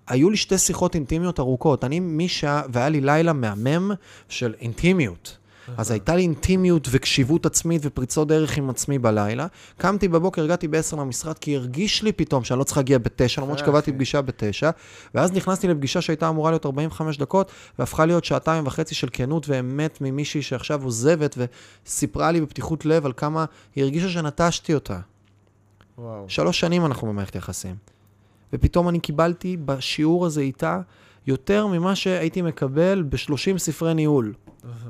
[0.09, 1.85] היו לי שתי שיחות אינטימיות ארוכות.
[1.85, 3.91] אני משעה, והיה לי לילה מהמם
[4.29, 5.37] של אינטימיות.
[5.77, 9.47] אז הייתה לי אינטימיות וקשיבות עצמית ופריצות דרך עם עצמי בלילה.
[9.79, 13.59] קמתי בבוקר, הגעתי ב-10 למשרד, כי הרגיש לי פתאום שאני לא צריך להגיע ב-9, למרות
[13.59, 13.97] יפה, שקבעתי אחי.
[13.97, 14.67] פגישה ב-9,
[15.15, 20.01] ואז נכנסתי לפגישה שהייתה אמורה להיות 45 דקות, והפכה להיות שעתיים וחצי של כנות ואמת
[20.01, 21.39] ממישהי שעכשיו עוזבת,
[21.87, 24.99] וסיפרה לי בפתיחות לב על כמה היא הרגישה שנטשתי אותה.
[25.99, 26.25] וואו.
[26.29, 27.75] שלוש שנים אנחנו במערכת יחסים.
[28.53, 30.81] ופתאום אני קיבלתי בשיעור הזה איתה
[31.27, 34.35] יותר ממה שהייתי מקבל ב-30 ספרי ניהול.
[34.65, 34.86] אהה,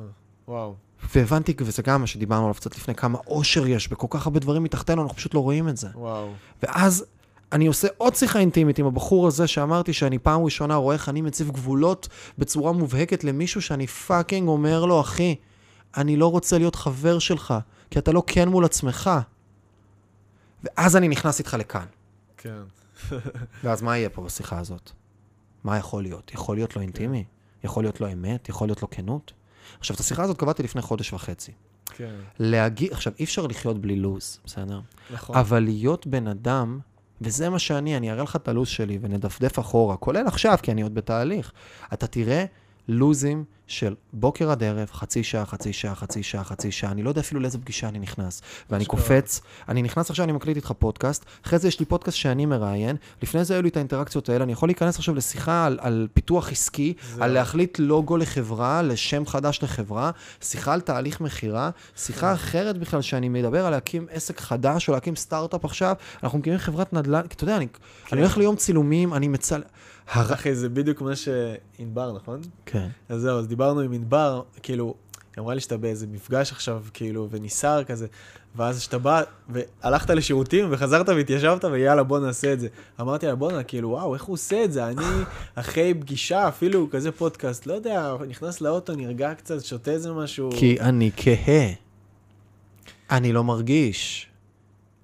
[0.49, 0.75] וואו.
[1.15, 4.63] והבנתי, וזה גם מה שדיברנו עליו קצת לפני, כמה אושר יש בכל כך הרבה דברים
[4.63, 5.89] מתחתנו, אנחנו פשוט לא רואים את זה.
[5.95, 6.33] וואו.
[6.63, 7.05] ואז
[7.53, 11.21] אני עושה עוד שיחה אינטימית עם הבחור הזה שאמרתי שאני פעם ראשונה רואה איך אני
[11.21, 15.35] מציב גבולות בצורה מובהקת למישהו שאני fucking אומר לו, אחי,
[15.97, 17.55] אני לא רוצה להיות חבר שלך,
[17.91, 19.11] כי אתה לא כן מול עצמך.
[20.65, 21.87] ואז אני נכנס איתך לכאן.
[22.37, 22.63] כן.
[23.65, 24.91] ואז מה יהיה פה בשיחה הזאת?
[25.65, 26.35] מה יכול להיות?
[26.35, 27.25] יכול להיות לא אינטימי?
[27.65, 28.49] יכול להיות לא אמת?
[28.49, 29.33] יכול להיות לא כנות?
[29.79, 31.53] עכשיו, את השיחה הזאת קבעתי לפני חודש וחצי.
[31.87, 32.15] כן.
[32.39, 34.81] להגיד, עכשיו, אי אפשר לחיות בלי לוז, בסדר?
[35.11, 35.37] נכון.
[35.37, 36.79] אבל להיות בן אדם,
[37.21, 40.83] וזה מה שאני, אני אראה לך את הלוז שלי ונדפדף אחורה, כולל עכשיו, כי אני
[40.83, 41.53] עוד בתהליך.
[41.93, 42.45] אתה תראה
[42.89, 47.09] לוזים של בוקר עד ערב, חצי שעה, חצי שעה, חצי שעה, חצי שעה, אני לא
[47.09, 48.43] יודע אפילו לאיזה פגישה אני נכנס.
[48.71, 49.01] ואני אשכרה.
[49.01, 52.97] קופץ, אני נכנס עכשיו, אני מקליט איתך פודקאסט, אחרי זה יש לי פודקאסט שאני מראיין,
[53.23, 56.53] לפני זה היו לי את האינטראקציות האלה, אני יכול להיכנס עכשיו לשיחה על, על פיתוח
[56.53, 57.25] עסקי, זהו.
[57.25, 63.29] על להחליט לוגו לחברה, לשם חדש לחברה, שיחה על תהליך מכירה, שיחה אחרת בכלל, שאני
[63.29, 67.57] מדבר על להקים עסק חדש או להקים סטארט-אפ עכשיו, אנחנו מקימים חברת נדל"ן, אתה יודע,
[67.57, 67.67] אני,
[68.13, 69.63] אני הולך ליום צילומים, אני מצל...
[70.09, 70.35] הר...
[70.35, 72.41] אחי, זה בדיוק מה שענבר, נכון?
[72.67, 72.89] כן.
[73.09, 74.95] אז זהו, אז דיברנו עם ענבר, כאילו,
[75.37, 78.07] היא אמרה לי שאתה באיזה מפגש עכשיו, כאילו, וניסר כזה,
[78.57, 82.69] ואז כשאתה בא, והלכת לשירותים, וחזרת והתיישבת, ויאללה, בוא נעשה את זה.
[83.01, 84.87] אמרתי לה, בואנה, כאילו, וואו, איך הוא עושה את זה?
[84.87, 85.05] אני,
[85.55, 90.51] אחרי פגישה, אפילו כזה פודקאסט, לא יודע, נכנס לאוטו, נרגע קצת, שותה איזה משהו.
[90.59, 91.73] כי אני כהה.
[93.11, 94.27] אני לא מרגיש.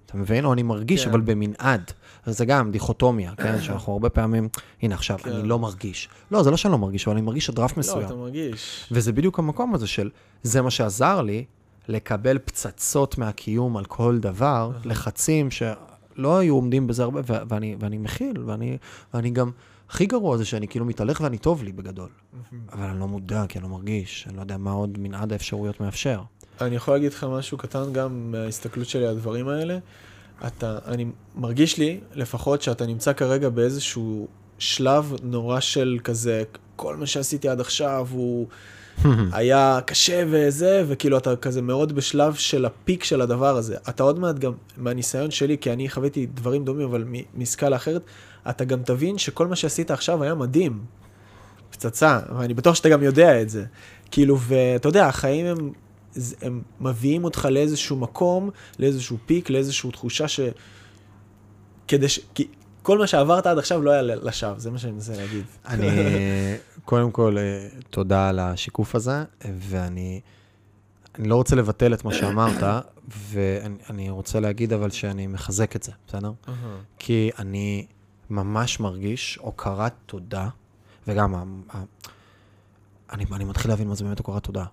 [0.07, 0.45] אתה מבין?
[0.45, 1.11] או אני מרגיש, כן.
[1.11, 1.93] אבל במנעד.
[2.27, 3.61] זה גם דיכוטומיה, כן?
[3.63, 4.49] שאנחנו הרבה פעמים,
[4.83, 5.31] הנה עכשיו, כן.
[5.31, 6.09] אני לא מרגיש.
[6.31, 8.07] לא, זה לא שאני לא מרגיש, אבל אני מרגיש אדרף לא, מסוים.
[8.07, 8.87] אתה מרגיש.
[8.91, 10.11] וזה בדיוק המקום הזה של,
[10.43, 11.45] זה מה שעזר לי
[11.89, 17.99] לקבל פצצות מהקיום על כל דבר, לחצים שלא היו עומדים בזה הרבה, ו- ואני, ואני
[17.99, 18.79] מכיל, ואני,
[19.15, 19.51] ואני גם,
[19.91, 22.09] הכי גרוע זה שאני כאילו מתהלך ואני טוב לי בגדול.
[22.73, 25.81] אבל אני לא מודע, כי אני לא מרגיש, אני לא יודע מה עוד מנעד האפשרויות
[25.81, 26.23] מאפשר.
[26.61, 29.79] אני יכול להגיד לך משהו קטן גם מההסתכלות שלי על הדברים האלה.
[30.47, 34.29] אתה, אני מרגיש לי לפחות שאתה נמצא כרגע באיזשהו
[34.59, 36.43] שלב נורא של כזה,
[36.77, 38.47] כל מה שעשיתי עד עכשיו הוא
[39.33, 43.77] היה קשה וזה, וכאילו אתה כזה מאוד בשלב של הפיק של הדבר הזה.
[43.89, 48.03] אתה עוד מעט גם, מהניסיון שלי, כי אני חוויתי דברים דומים, אבל מסקאלה אחרת,
[48.51, 50.85] אתה גם תבין שכל מה שעשית עכשיו היה מדהים.
[51.71, 53.65] פצצה, ואני בטוח שאתה גם יודע את זה.
[54.11, 55.73] כאילו, ואתה יודע, החיים הם,
[56.43, 60.41] הם מביאים אותך לאיזשהו מקום, לאיזשהו פיק, לאיזושהי תחושה ש...
[61.89, 62.21] כדי ש...
[62.35, 62.49] כי
[62.83, 65.45] כל מה שעברת עד עכשיו לא היה לשווא, זה מה שאני מנסה להגיד.
[65.67, 65.89] אני,
[66.85, 69.25] קודם כל, אה, תודה על השיקוף הזה,
[69.59, 70.21] ואני
[71.19, 75.83] אני לא רוצה לבטל את מה שאמרת, ואני אני רוצה להגיד אבל שאני מחזק את
[75.83, 76.33] זה, בסדר?
[76.99, 77.87] כי אני
[78.31, 80.49] ממש מרגיש הוקרת תודה,
[81.09, 81.35] וגם
[83.13, 84.65] אני, אני מתחיל להבין מה זה באמת הוקרת תודה.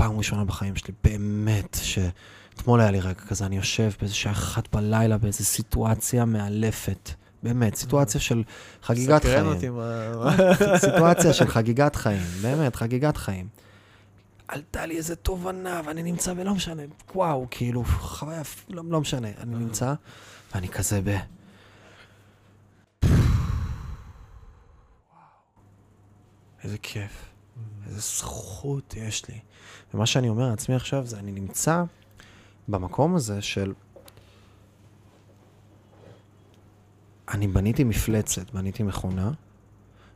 [0.00, 4.74] פעם ראשונה בחיים שלי, באמת, שאתמול היה לי רגע כזה, אני יושב באיזה שעה אחת
[4.74, 7.10] בלילה, באיזו סיטואציה מאלפת.
[7.42, 8.42] באמת, סיטואציה של
[8.82, 9.46] חגיגת סקרן חיים.
[9.46, 10.36] אותי מה...
[10.84, 13.48] סיטואציה של חגיגת חיים, באמת, חגיגת חיים.
[14.48, 16.82] עלתה לי איזה תובנה, ואני נמצא ולא משנה,
[17.14, 19.94] וואו, כאילו, חוויה, לא, לא משנה, אני נמצא,
[20.54, 21.16] ואני כזה ב...
[26.64, 27.29] איזה כיף,
[27.90, 29.38] איזה זכות יש לי.
[29.94, 31.84] ומה שאני אומר לעצמי עכשיו זה, אני נמצא
[32.68, 33.72] במקום הזה של...
[37.28, 39.32] אני בניתי מפלצת, בניתי מכונה,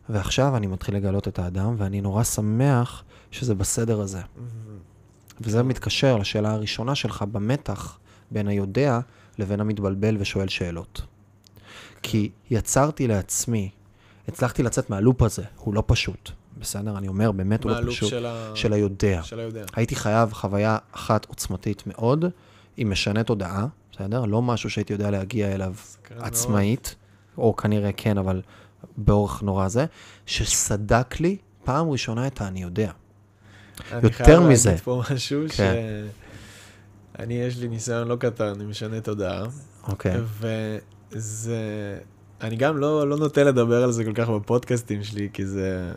[0.09, 4.21] ועכשיו אני מתחיל לגלות את האדם, ואני נורא שמח שזה בסדר הזה.
[5.41, 7.99] וזה מתקשר לשאלה הראשונה שלך במתח
[8.31, 9.01] בין היודע
[9.39, 11.03] לבין המתבלבל ושואל שאלות.
[12.03, 13.71] כי יצרתי לעצמי,
[14.29, 16.31] הצלחתי לצאת מהלופ הזה, הוא לא פשוט.
[16.59, 16.99] בסדר?
[16.99, 18.09] אני אומר, באמת הוא לא פשוט.
[18.11, 19.21] של ה- של היודע.
[19.23, 19.65] של היודע.
[19.77, 22.25] הייתי חייב חוויה אחת עוצמתית מאוד,
[22.77, 24.25] היא משנה תודעה, בסדר?
[24.25, 25.75] לא משהו שהייתי יודע להגיע אליו
[26.11, 26.25] מאוד.
[26.25, 26.95] עצמאית,
[27.39, 28.41] או כנראה כן, אבל
[28.97, 29.87] באורך נורא זה,
[30.27, 32.91] שסדק לי פעם ראשונה את ה"אני יודע".
[33.93, 34.69] אני יותר חייב מזה.
[34.69, 35.57] להגיד פה משהו ש...
[35.57, 36.07] כן.
[37.19, 39.43] אני, יש לי ניסיון לא קטן, אני משנה תודעה,
[39.89, 40.21] אוקיי.
[41.13, 41.59] וזה...
[42.41, 45.93] אני גם לא, לא נוטה לדבר על זה כל כך בפודקאסטים שלי, כי זה,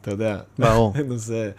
[0.00, 0.94] אתה יודע, ברור.
[1.08, 1.50] נושא,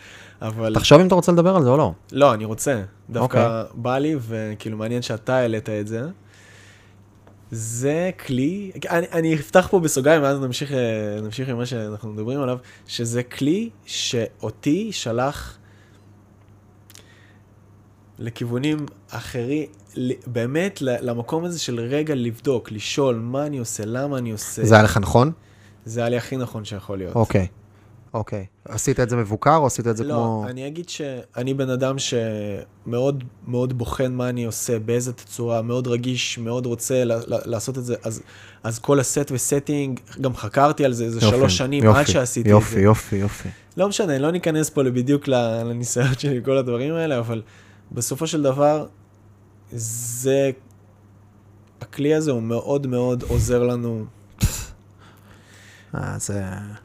[0.42, 0.76] אבל...
[0.76, 1.94] תחשוב אם אתה רוצה לדבר על זה או לא.
[2.12, 2.82] לא, אני רוצה.
[3.10, 3.82] דווקא אוקיי.
[3.82, 6.02] בא לי, וכאילו מעניין שאתה העלית את זה.
[7.52, 12.42] זה כלי, אני, אני אפתח פה בסוגריים ואז נמשיך, אה, נמשיך עם מה שאנחנו מדברים
[12.42, 15.58] עליו, שזה כלי שאותי שלח
[18.20, 19.66] לכיוונים אחרים,
[20.28, 24.66] באמת למקום הזה של רגע לבדוק, לשאול מה אני עושה, למה אני עושה.
[24.66, 25.32] זה היה לך נכון?
[25.86, 27.16] זה היה לי הכי נכון שיכול להיות.
[27.16, 27.48] אוקיי.
[28.14, 28.46] אוקיי.
[28.66, 30.46] עשית את זה מבוקר או עשית את זה לא, כמו...
[30.50, 36.38] אני אגיד שאני בן אדם שמאוד מאוד בוחן מה אני עושה, באיזה תצורה, מאוד רגיש,
[36.38, 38.22] מאוד רוצה ל- ל- לעשות את זה, אז,
[38.64, 42.50] אז כל הסט וסטינג, גם חקרתי על זה איזה יופי, שלוש שנים יופי, עד שעשיתי
[42.50, 42.82] יופי, את זה.
[42.82, 43.50] יופי, יופי.
[43.78, 47.42] לא משנה, לא ניכנס פה בדיוק לניסיון שלי וכל הדברים האלה, אבל
[47.92, 48.88] בסופו של דבר,
[49.72, 50.52] זה,
[51.82, 54.06] הכלי הזה הוא מאוד מאוד עוזר לנו
[55.96, 56.44] אה, זה...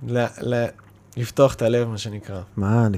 [0.08, 0.66] ל- ל-
[1.16, 2.42] לפתוח את הלב, מה שנקרא.
[2.57, 2.88] מה.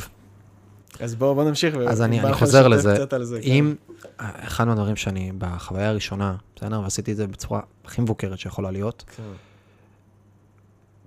[1.00, 1.74] אז בואו בוא נמשיך.
[1.88, 2.96] אז אני, אני חוזר לזה.
[3.22, 3.48] זה, כן.
[3.48, 3.74] אם,
[4.18, 9.22] אחד מהדברים שאני, בחוויה הראשונה, בסדר, ועשיתי את זה בצורה הכי מבוקרת שיכולה להיות, כן.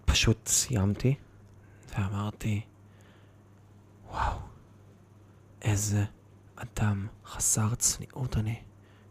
[0.06, 1.16] פשוט סיימתי,
[1.92, 2.62] ואמרתי,
[4.12, 4.38] וואו,
[5.62, 6.04] איזה
[6.56, 8.56] אדם חסר צניעות אני,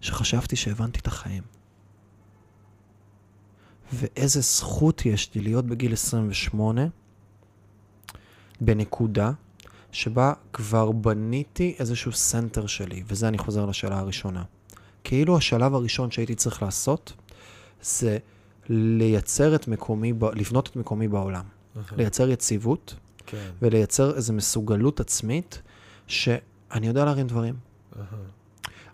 [0.00, 1.42] שחשבתי שהבנתי את החיים.
[3.92, 6.82] ואיזה זכות יש לי להיות בגיל 28,
[8.60, 9.32] בנקודה
[9.92, 14.42] שבה כבר בניתי איזשהו center שלי, וזה אני חוזר לשאלה הראשונה.
[15.04, 17.12] כאילו השלב הראשון שהייתי צריך לעשות,
[17.82, 18.18] זה
[18.68, 21.44] לייצר את מקומי, ב- לבנות את מקומי בעולם.
[21.96, 22.94] לייצר יציבות
[23.26, 23.50] כן.
[23.62, 25.62] ולייצר איזו מסוגלות עצמית
[26.06, 27.54] שאני יודע להרים דברים.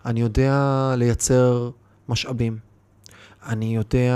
[0.05, 1.69] אני יודע לייצר
[2.09, 2.57] משאבים.
[3.45, 4.13] אני יודע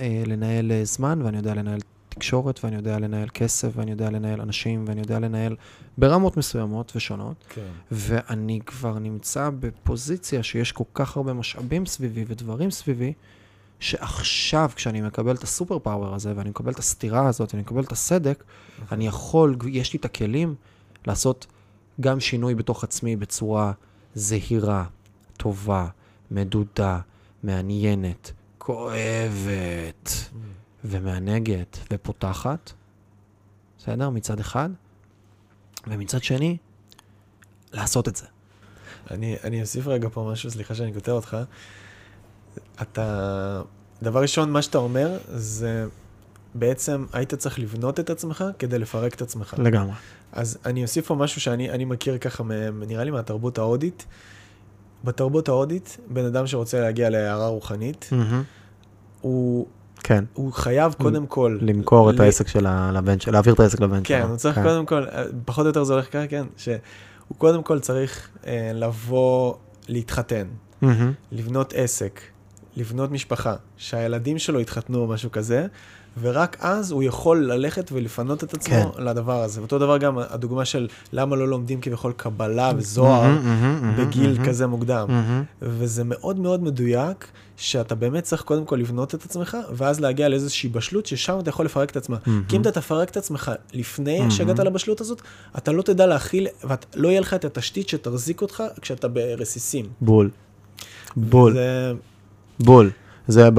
[0.00, 1.80] אה, לנהל אה, זמן, ואני יודע לנהל
[2.20, 5.56] תקשורת, ואני יודע לנהל כסף, ואני יודע לנהל אנשים, ואני יודע לנהל
[5.98, 7.44] ברמות מסוימות ושונות.
[7.48, 7.70] כן.
[7.90, 13.12] ואני כבר נמצא בפוזיציה שיש כל כך הרבה משאבים סביבי ודברים סביבי,
[13.80, 17.92] שעכשיו, כשאני מקבל את הסופר פאוור הזה, ואני מקבל את הסתירה הזאת, ואני מקבל את
[17.92, 18.44] הסדק,
[18.92, 20.54] אני יכול, יש לי את הכלים
[21.06, 21.46] לעשות
[22.00, 23.72] גם שינוי בתוך עצמי בצורה
[24.14, 24.84] זהירה,
[25.36, 25.86] טובה,
[26.30, 26.98] מדודה,
[27.42, 30.30] מעניינת, כואבת
[30.84, 32.72] ומענגת ופותחת,
[33.78, 34.10] בסדר?
[34.10, 34.70] מצד אחד.
[35.86, 36.56] ומצד שני,
[37.72, 38.26] לעשות את זה.
[39.10, 41.36] אני, אני אוסיף רגע פה משהו, סליחה שאני קוטע אותך.
[42.82, 43.62] אתה,
[44.02, 45.86] דבר ראשון, מה שאתה אומר, זה
[46.54, 49.54] בעצם היית צריך לבנות את עצמך כדי לפרק את עצמך.
[49.58, 49.92] לגמרי.
[50.32, 54.06] אז אני אוסיף פה משהו שאני אני מכיר ככה, נראה לי מהתרבות ההודית.
[55.04, 58.10] בתרבות ההודית, בן אדם שרוצה להגיע להערה רוחנית,
[59.20, 59.66] הוא,
[60.02, 61.58] כן, הוא חייב קודם כל...
[61.60, 64.16] למכור את העסק של ה- לבן שלו, להעביר את העסק לבן שלו.
[64.18, 66.76] כן, הוא צריך קודם כל, אה, פחות או יותר זה הולך ככה, כן, שהוא
[67.38, 69.54] קודם כל צריך אה, לבוא
[69.88, 70.46] להתחתן.
[71.32, 72.20] לבנות עסק,
[72.76, 75.66] לבנות משפחה, שהילדים שלו יתחתנו או משהו כזה,
[76.20, 79.02] ורק אז הוא יכול ללכת ולפנות את עצמו כן.
[79.02, 79.60] לדבר הזה.
[79.60, 84.32] ואותו דבר גם הדוגמה של למה לא לומדים כביכול קבלה וזוהר מהמם, מהמם, מהמם, בגיל
[84.32, 85.06] מהמם, כזה מוקדם.
[85.08, 85.42] מהמם.
[85.62, 90.68] וזה מאוד מאוד מדויק, שאתה באמת צריך קודם כל לבנות את עצמך, ואז להגיע לאיזושהי
[90.68, 92.18] בשלות, ששם אתה יכול לפרק את עצמך.
[92.48, 95.22] כי אם אתה תפרק את עצמך לפני שהגעת לבשלות הזאת,
[95.58, 99.86] אתה לא תדע להכיל, ולא יהיה לך את התשתית שתחזיק אותך כשאתה ברסיסים.
[100.00, 100.30] בול.
[101.16, 101.92] בול, זה...
[102.60, 102.90] בול.
[103.28, 103.58] זה ב...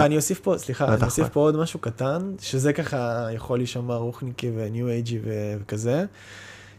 [0.00, 1.28] ואני אוסיף פה, סליחה, אני אוסיף.
[1.28, 6.04] פה עוד משהו קטן, שזה ככה יכול להישמע רוחניקי וניו אייג'י וכזה.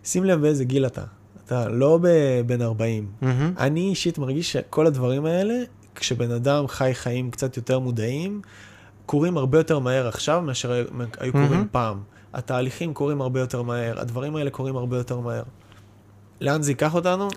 [0.03, 1.03] שים לב באיזה גיל אתה.
[1.45, 1.99] אתה לא
[2.45, 3.07] בן 40.
[3.21, 3.53] מהמם.
[3.57, 5.53] אני אישית מרגיש שכל הדברים האלה,
[5.95, 8.41] כשבן אדם חי חיים קצת יותר מודעים,
[9.05, 10.71] קורים הרבה יותר מהר עכשיו מאשר
[11.19, 11.67] היו- קורים.
[11.71, 11.99] פעם.
[12.33, 15.43] התהליכים קורים הרבה יותר מהר, הדברים האלה קורים הרבה יותר מהר.
[16.41, 17.27] לאן זה ייקח אותנו?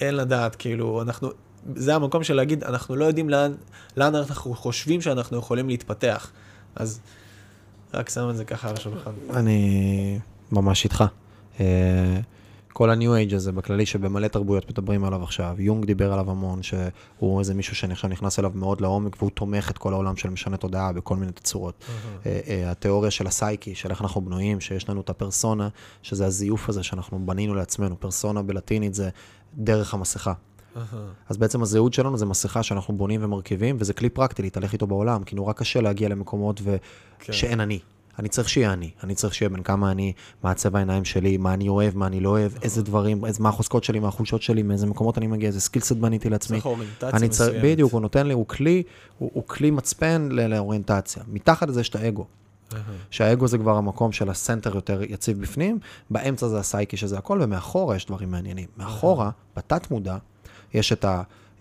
[0.00, 1.28] אין לדעת, כאילו, אנחנו,
[1.76, 3.54] זה המקום של להגיד, אנחנו לא יודעים לאן,
[3.96, 6.30] לאן אנחנו חושבים שאנחנו יכולים להתפתח.
[6.76, 7.00] אז
[7.94, 9.10] רק שם את זה ככה על השולחן.
[9.30, 10.18] אני
[10.52, 11.04] ממש איתך.
[11.60, 12.20] אה,
[12.72, 17.40] כל ה-new age הזה בכללי שבמלא תרבויות מדברים עליו עכשיו, יונג דיבר עליו המון, שהוא
[17.40, 20.56] איזה מישהו שאני עכשיו נכנס אליו מאוד לעומק והוא תומך את כל העולם של משנה
[20.56, 21.84] תודעה בכל מיני תצורות.
[22.26, 25.68] אה, אה, התיאוריה של הסייקי, של איך אנחנו בנויים, שיש לנו את הפרסונה,
[26.02, 28.00] שזה הזיוף הזה שאנחנו בנינו לעצמנו.
[28.00, 29.08] פרסונה בלטינית זה
[29.54, 30.32] דרך המסכה.
[31.28, 35.24] אז בעצם הזהות שלנו זה מסכה שאנחנו בונים ומרכיבים, וזה כלי פרקטי להתהלך איתו בעולם,
[35.24, 36.76] כי נורא קשה להגיע למקומות ו...
[37.18, 37.32] כן.
[37.32, 37.78] שאין אני.
[38.18, 38.90] אני צריך שיהיה אני.
[39.04, 42.20] אני צריך שיהיה בין כמה אני, מה הצבע העיניים שלי, מה אני אוהב, מה אני
[42.20, 45.48] לא אוהב, איזה דברים, איזה, מה החוזקות שלי, מה החולשות שלי, מאיזה מקומות אני מגיע,
[45.48, 46.56] איזה skillset בניתי לעצמי.
[46.56, 47.62] צריך אוריינטציה מסוימת.
[47.64, 48.82] בדיוק, הוא נותן לי, הוא כלי,
[49.18, 51.22] הוא, הוא כלי מצפן לאוריינטציה.
[51.28, 52.26] מתחת לזה יש את האגו.
[53.10, 55.78] שהאגו זה כבר המקום של הסנטר יותר יציב בפנים,
[56.10, 58.66] באמצע זה הסייקי שזה הכל, ומאחורה יש דברים מעניינים.
[58.76, 60.16] מאחורה, בתת מודע,
[60.74, 61.04] יש את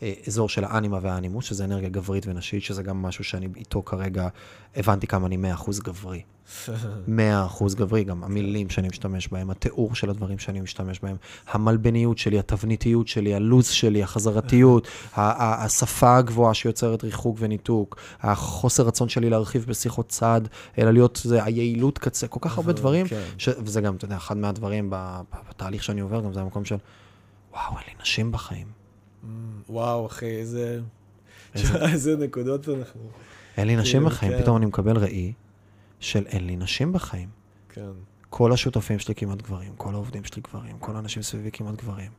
[0.01, 4.27] האזור של האנימה והאנימוס, שזה אנרגיה גברית ונשית, שזה גם משהו שאני איתו כרגע,
[4.75, 6.21] הבנתי כמה אני 100% גברי.
[7.07, 11.15] 100% גברי, גם המילים שאני משתמש בהם, התיאור של הדברים שאני משתמש בהם,
[11.47, 19.29] המלבניות שלי, התבניתיות שלי, הלוז שלי, החזרתיות, השפה הגבוהה שיוצרת ריחוק וניתוק, החוסר רצון שלי
[19.29, 20.41] להרחיב בשיחות צד,
[20.77, 23.21] אלא להיות, זה היעילות קצה, כל כך הרבה דברים, כן.
[23.37, 23.49] ש...
[23.59, 24.89] וזה גם, אתה יודע, אחד מהדברים
[25.49, 26.77] בתהליך שאני עובר, גם זה המקום של,
[27.51, 28.80] וואו, אין לי נשים בחיים.
[29.69, 30.79] וואו, אחי, איזה...
[31.55, 33.01] איזה- נקודות אנחנו...
[33.57, 34.41] אין לי נשים כאילו, בחיים, כן.
[34.41, 35.33] פתאום אני מקבל ראי
[35.99, 37.29] של אין לי נשים בחיים.
[37.69, 37.89] כן.
[38.29, 42.11] כל השותפים שלי כמעט גברים, כל העובדים שלי גברים, כל האנשים סביבי כמעט גברים.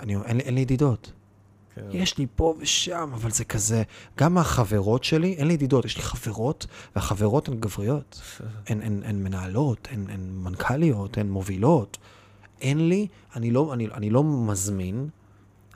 [0.00, 1.12] אני, אין, אין לי ידידות.
[1.74, 1.82] כן.
[1.90, 3.82] יש לי פה ושם, אבל זה כזה,
[4.18, 6.66] גם מהחברות שלי, אין לי ידידות, יש לי חברות,
[6.96, 8.20] והחברות הן גבריות.
[8.68, 11.98] הן, הן, הן מנהלות, הן, הן מנכ"ליות, הן מובילות.
[12.60, 15.08] אין לי, אני לא, אני, אני לא מזמין,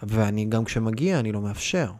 [0.02, 1.90] ואני גם כשמגיע, אני לא מאפשר.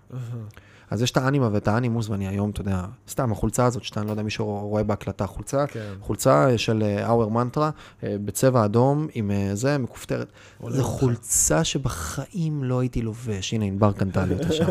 [0.90, 4.06] אז יש את האנימה ואת האנימוס, ואני היום, אתה יודע, סתם, החולצה הזאת, שאתה, אני
[4.06, 5.94] לא יודע, מישהו רואה בהקלטה, חולצה, כן.
[6.00, 7.70] חולצה של האוור מנטרה,
[8.02, 10.32] בצבע אדום, עם אה, זה, מכופתרת.
[10.68, 10.84] זו.
[10.84, 13.54] חולצה שבחיים לא הייתי לובש.
[13.54, 14.66] הנה, ענבר קנתה לי אותה שם.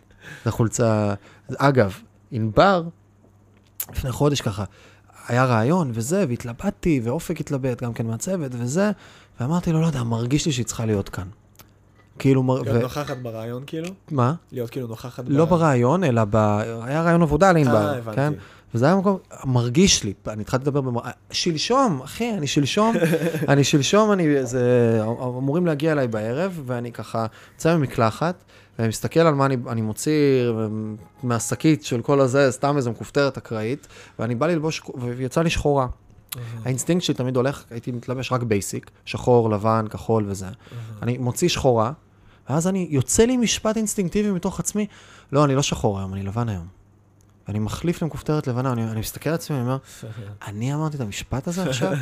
[0.44, 1.14] זו חולצה...
[1.56, 1.98] אגב,
[2.30, 2.82] ענבר,
[3.92, 4.64] לפני חודש ככה,
[5.28, 8.90] היה רעיון וזה, והתלבטתי, ואופק התלבט גם כן מהצוות וזה,
[9.40, 11.28] ואמרתי לו, לא יודע, מרגיש לי שהיא צריכה להיות כאן.
[12.20, 12.42] כאילו.
[12.64, 12.82] להיות ו...
[12.82, 13.88] נוכחת ברעיון, כאילו?
[14.10, 14.34] מה?
[14.52, 16.36] להיות כאילו נוכחת לא ברעיון, אלא ב...
[16.82, 18.16] היה רעיון עבודה לענבר, אה, הבנתי.
[18.16, 18.32] כן?
[18.74, 21.00] וזה היה מקום, מרגיש לי, אני התחלתי לדבר במר...
[21.30, 22.94] שלשום, אחי, אני שלשום,
[23.48, 28.44] אני שלשום, אני, זה, אמורים להגיע אליי בערב, ואני ככה יוצא ממקלחת,
[28.78, 30.44] ואני מסתכל על מה אני, אני מוציא
[31.22, 33.86] מהשקית של כל הזה, סתם איזה מכופתרת אקראית,
[34.18, 35.86] ואני בא ללבוש, ויצא לי שחורה.
[36.64, 40.46] האינסטינקט שלי תמיד הולך, הייתי מתלבש רק basic, שחור, לבן, כחול וזה.
[41.02, 41.92] אני מוציא שחורה,
[42.50, 44.86] ואז אני, יוצא לי משפט אינסטינקטיבי מתוך עצמי,
[45.32, 46.66] לא, אני לא שחור היום, אני לבן היום.
[47.48, 49.78] ואני מחליף למכופתרת לבנה, אני, אני מסתכל על עצמי, אני אומר,
[50.46, 51.92] אני אמרתי את המשפט הזה עכשיו?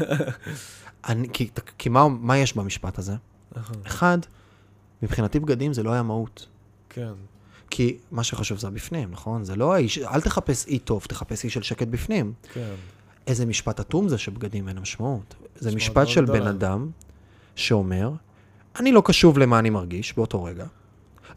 [1.09, 3.15] אני, כי, כי מה, מה יש במשפט הזה?
[3.87, 4.19] אחד,
[5.03, 6.47] מבחינתי בגדים זה לא היה מהות.
[6.89, 7.13] כן.
[7.71, 9.45] כי מה שחשוב זה הבפנים, נכון?
[9.45, 12.33] זה לא האיש, אל תחפש אי טוב, תחפש אי של שקט בפנים.
[12.53, 12.75] כן.
[13.27, 15.35] איזה משפט אטום זה שבגדים אין משמעות.
[15.57, 16.25] זה משפט של.
[16.25, 16.91] בן אדם
[17.57, 18.13] שאומר,
[18.81, 20.67] אני לא קשוב למה אני מרגיש באותו רגע,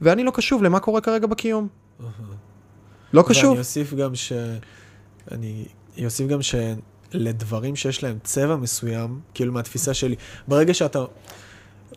[0.02, 1.68] ואני לא קשוב למה קורה כרגע בקיום.
[3.14, 3.50] לא קשוב.
[3.50, 4.34] ואני אוסיף גם ש...
[5.32, 5.66] אני
[6.06, 10.16] אוסיף גם שלדברים שיש להם צבע מסוים, כאילו מהתפיסה שלי,
[10.48, 11.04] ברגע שאתה...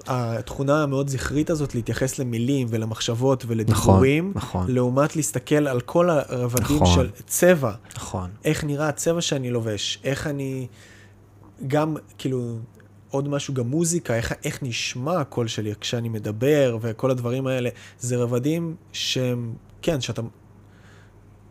[0.06, 4.70] התכונה המאוד זכרית הזאת להתייחס למילים ולמחשבות ולדיבורים, נכון.
[4.70, 6.94] לעומת להסתכל על כל הרבדים נכון.
[6.94, 8.30] של צבע, נכון.
[8.44, 10.66] איך נראה הצבע שאני לובש, איך אני,
[11.66, 12.58] גם כאילו,
[13.14, 18.16] עוד משהו, גם מוזיקה, איך, איך נשמע הקול שלי כשאני מדבר וכל הדברים האלה, זה
[18.16, 20.22] רבדים שהם, כן, שאתה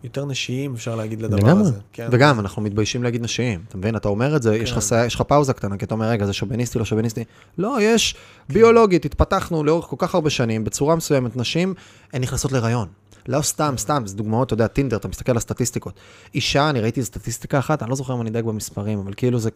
[0.03, 1.61] יותר נשיים, אפשר להגיד לדבר לגמרי.
[1.61, 1.79] הזה.
[1.93, 2.07] כן.
[2.11, 3.63] וגם, אנחנו מתביישים להגיד נשיים.
[3.67, 3.95] אתה מבין?
[3.95, 5.03] אתה אומר את זה, יש לך כן.
[5.05, 7.23] יש לך פאוזה קטנה, כי אתה אומר, רגע, זה שוביניסטי, לא שוביניסטי.
[7.57, 8.15] לא, יש
[8.49, 11.73] ביולוגית, התפתחנו לאורך כל כך הרבה שנים, בצורה מסוימת, נשים,
[12.13, 12.87] הן נכנסות להיריון.
[13.27, 15.93] לא סתם, סתם, זה דוגמאות, אתה יודע, טינדר, אתה מסתכל על הסטטיסטיקות.
[16.35, 19.49] אישה, אני ראיתי סטטיסטיקה אחת, אני לא זוכר אם אני אדייק במספרים, אבל כאילו זה,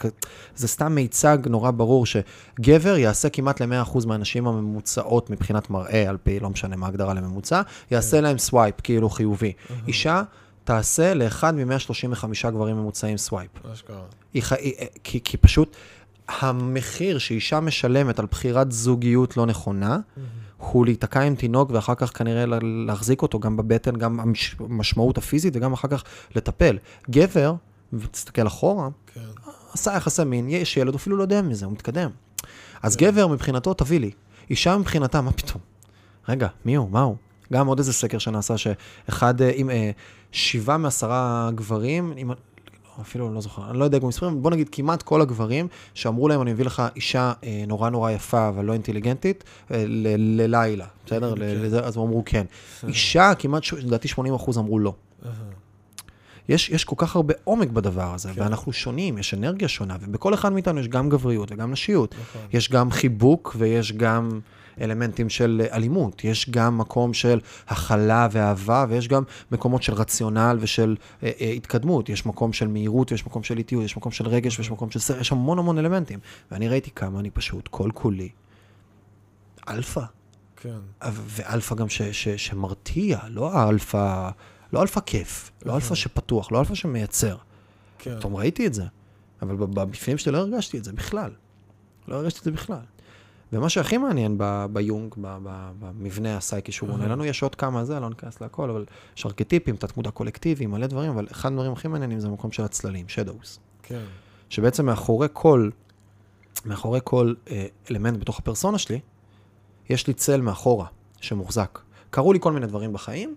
[0.55, 6.39] זה סתם מיצג נורא ברור שגבר יעשה כמעט ל-100% מהנשים הממוצעות מבחינת מראה, על פי,
[6.39, 7.61] לא משנה מה ההגדרה לממוצע,
[7.91, 9.53] יעשה להם swipe, כאילו חיובי.
[9.87, 10.23] אישה
[10.63, 13.51] תעשה לאחד מ-135 גברים ממוצעים swipe.
[13.73, 14.01] אשכרה.
[14.33, 14.53] היא ח...
[14.53, 14.73] היא...
[15.03, 15.75] כי, כי פשוט
[16.27, 19.99] המחיר שאישה משלמת על בחירת זוגיות לא נכונה,
[20.57, 25.17] הוא להיתקע עם תינוק ואחר כך כנראה לה- להחזיק אותו גם בבטן, גם המש- המשמעות
[25.17, 26.03] הפיזית וגם אחר כך
[26.35, 26.77] לטפל.
[27.09, 27.53] גבר,
[27.93, 29.21] ותסתכל אחורה, כן.
[29.73, 32.09] עשה יחסי מין, יש ילד, אפילו לא יודע מזה, הוא מתקדם.
[32.83, 34.11] אז גבר מבחינתו, תביא לי.
[34.49, 35.61] אישה מבחינתה, מה פתאום?
[36.29, 36.89] רגע, מי הוא?
[36.89, 37.15] מה הוא?
[37.53, 39.91] גם עוד איזה סקר שנעשה, שאחד, אה, עם אה,
[40.31, 42.31] שבעה מעשרה גברים, עם,
[43.01, 46.41] אפילו לא זוכר, אני לא יודע גם מספרים, בוא נגיד כמעט כל הגברים שאמרו להם,
[46.41, 51.33] אני מביא לך אישה אה, נורא נורא יפה, אבל לא אינטליגנטית, אה, ל- ללילה, בסדר?
[51.33, 52.45] ל- לזה, אז הם אמרו כן.
[52.87, 54.93] אישה, כמעט, לדעתי 80 אחוז אמרו לא.
[56.49, 58.35] יש, יש כל כך הרבה עומק בדבר הזה, כן.
[58.35, 58.41] כן.
[58.41, 62.15] ואנחנו שונים, יש אנרגיה שונה, ובכל אחד מאיתנו יש גם גבריות וגם נשיות.
[62.21, 62.41] נכון.
[62.53, 64.39] יש גם חיבוק ויש גם
[64.81, 70.57] אלמנטים של אה, אלימות, יש גם מקום של הכלה ואהבה, ויש גם מקומות של רציונל
[70.59, 74.27] ושל אה, אה, התקדמות, יש מקום של מהירות ויש מקום של איטיות, יש מקום של
[74.27, 76.19] רגש ויש מקום של סרט, יש המון המון אלמנטים.
[76.51, 78.29] ואני ראיתי כמה אני פשוט כל כולי
[79.69, 80.01] אלפא.
[80.61, 80.77] כן.
[81.11, 84.29] ואלפא גם ש, ש, שמרתיע, לא האלפא,
[84.73, 87.37] לא אלפא כיף, לא אלפא שפתוח, לא אלפא שמייצר.
[87.99, 88.19] כן.
[88.19, 88.83] פתאום ראיתי את זה,
[89.41, 91.31] אבל בפנים שלי לא הרגשתי את זה בכלל.
[92.07, 92.81] לא הרגשתי את זה בכלל.
[93.53, 97.85] ומה שהכי מעניין ב- ביונג, ב- ב- במבנה הסייקי שהוא בונה לנו, יש עוד כמה
[97.85, 98.85] זה, לא ניכנס להכל, אבל
[99.17, 103.05] יש ארכיטיפים, תת-מודע קולקטיבי, מלא דברים, אבל אחד הדברים הכי מעניינים זה המקום של הצללים,
[103.05, 103.59] shadows.
[103.83, 104.03] כן.
[104.49, 105.69] שבעצם מאחורי כל,
[106.65, 108.99] מאחורי כל אה, אלמנט בתוך הפרסונה שלי,
[109.89, 110.87] יש לי צל מאחורה
[111.21, 111.79] שמוחזק.
[112.09, 113.35] קרו לי כל מיני דברים בחיים,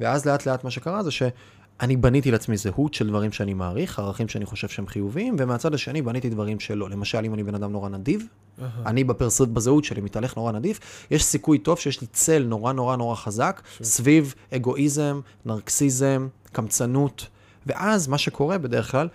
[0.00, 4.28] ואז לאט לאט מה שקרה זה שאני בניתי לעצמי זהות של דברים שאני מעריך, ערכים
[4.28, 6.90] שאני חושב שהם חיוביים, ומהצד השני בניתי דברים שלא.
[6.90, 8.26] למשל, אם אני בן אדם נורא נדיב,
[8.62, 8.70] אהה.
[8.86, 9.40] אני בפרס...
[9.40, 10.80] בזהות שלי מתהלך נורא נדיף,
[11.10, 17.26] יש סיכוי טוב שיש לי צל נורא נורא נורא חזק, סביב אגואיזם, נרקסיזם, קמצנות,
[17.66, 19.08] ואז מה שקורה בדרך כלל,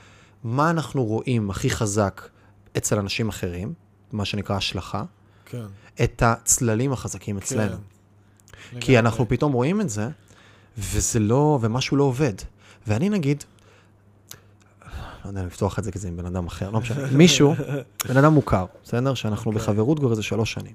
[0.44, 2.30] מה אנחנו רואים הכי חזק
[2.78, 3.74] אצל אנשים אחרים,
[4.12, 5.04] מה שנקרא השלכה,
[5.46, 5.66] כן.
[6.04, 7.78] את הצללים החזקים אצלנו.
[8.72, 8.80] כן.
[8.80, 10.10] כי אנחנו פתאום רואים את זה,
[10.78, 12.34] וזה לא, ומשהו לא עובד.
[12.88, 13.44] ואני נגיד,
[15.26, 17.54] לא יודע לפתוח את זה כי זה עם בן אדם אחר, לא משנה, מישהו,
[18.10, 19.14] בן אדם מוכר, בסדר?
[19.14, 19.64] שאנחנו אוקיי.
[19.64, 20.74] בחברות כבר איזה שלוש שנים.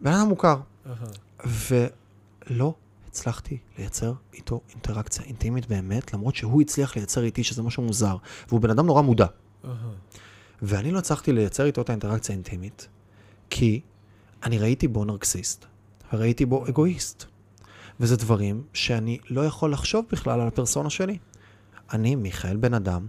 [0.00, 0.56] בן אדם מוכר,
[0.86, 0.94] אהה.
[2.50, 2.74] ולא
[3.08, 8.16] הצלחתי לייצר איתו אינטראקציה אינטימית באמת, למרות שהוא הצליח לייצר איתי, שזה משהו מוזר,
[8.48, 9.26] והוא בן אדם נורא מודע.
[9.64, 9.74] אהה.
[10.62, 12.88] ואני לא הצלחתי לייצר איתו את האינטראקציה האינטימית,
[13.50, 13.80] כי
[14.42, 15.64] אני ראיתי בו נרקסיסט,
[16.12, 17.24] וראיתי בו אגואיסט.
[18.00, 21.18] וזה דברים שאני לא יכול לחשוב בכלל על הפרסונה שלי.
[21.92, 23.06] אני, מיכאל, בן אדם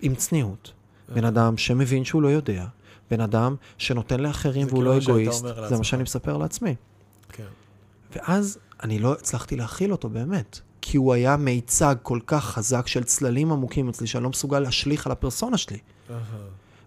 [0.00, 0.72] עם צניעות,
[1.14, 2.66] בן אדם שמבין שהוא לא יודע,
[3.10, 5.76] בן אדם שנותן לאחרים והוא כאילו לא אגואיסט, זה.
[5.78, 6.74] מה שאני מספר לעצמי.
[7.28, 7.44] כן.
[8.16, 13.04] ואז אני לא הצלחתי להכיל אותו באמת, כי הוא היה מיצג כל כך חזק של
[13.04, 15.78] צללים עמוקים אצלי, שאני לא מסוגל להשליך על הפרסונה שלי.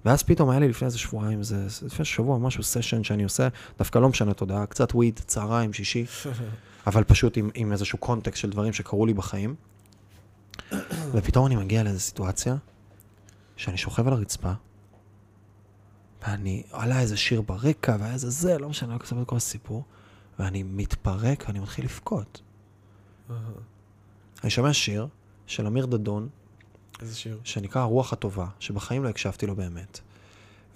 [0.06, 3.48] ואז פתאום היה לי לפני איזה שבועיים, זה, לפני שבוע משהו, סשן שאני עושה,
[3.78, 6.06] דווקא לא משנה תודעה, קצת וויד, צהריים, שישי,
[6.88, 9.56] אבל פשוט עם, עם איזשהו קונטקסט של דברים שקרו לי בחיים.
[11.12, 12.56] ופתאום אני מגיע לאיזו סיטואציה,
[13.56, 14.52] שאני שוכב על הרצפה,
[16.22, 19.84] ואני, עלה איזה שיר ברקע, והיה איזה זה, לא משנה, לא כסף את כל הסיפור,
[20.40, 22.42] ואני מתפרק ואני מתחיל לבכות.
[24.44, 25.08] אני שומע שיר
[25.48, 26.30] של אמיר דדון,
[27.02, 27.40] איזה שיר.
[27.44, 30.00] שנקרא הרוח הטובה, שבחיים לא הקשבתי לו באמת.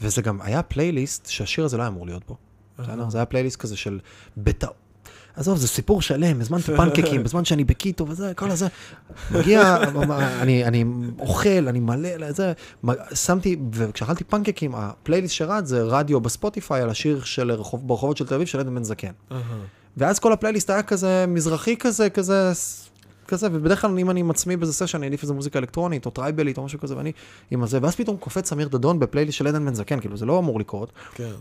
[0.01, 2.37] וזה גם היה פלייליסט שהשיר הזה לא היה אמור להיות בו.
[2.77, 3.09] בסדר?
[3.09, 3.99] זה היה פלייליסט כזה של
[4.37, 4.82] בטעות.
[5.35, 8.67] עזוב, זה סיפור שלם, הזמנתי פנקקים, בזמן שאני בקיטו וזה, כל הזה.
[9.31, 9.77] מגיע,
[10.41, 10.85] אני, אני
[11.19, 12.53] אוכל, אני מלא, זה,
[13.13, 18.35] שמתי, וכשאכלתי פנקקים, הפלייליסט שרץ זה רדיו בספוטיפיי על השיר של רחוב, ברחובות של תל
[18.35, 19.11] אביב של עדן בן זקן.
[19.97, 22.51] ואז כל הפלייליסט היה כזה מזרחי כזה, כזה,
[23.27, 26.11] כזה, ובדרך כלל אם אני עם עצמי באיזה סשן, אני אעדיף איזה מוזיקה אלקטרונית או
[26.11, 27.11] טרייבלית או משהו כזה, ואני
[27.51, 30.39] עם הזה, ואז פתאום קופץ אמיר דדון בפלייליסט של עדן בן זקן, כאילו זה לא
[30.39, 30.91] אמור לקרות.
[31.13, 31.31] כן.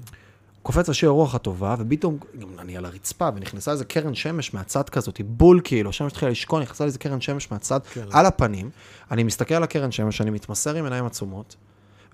[0.63, 5.21] קופץ השיר הרוח הטובה, ופתאום גם אני על הרצפה, ונכנסה איזה קרן שמש מהצד כזאת,
[5.27, 8.05] בול כאילו, השמש התחילה לשקוע, נכנסה לי איזה קרן שמש מהצד, כן.
[8.11, 8.71] על הפנים,
[9.11, 11.57] אני מסתכל על הקרן שמש, אני מתמסר עם עיניים עצומות,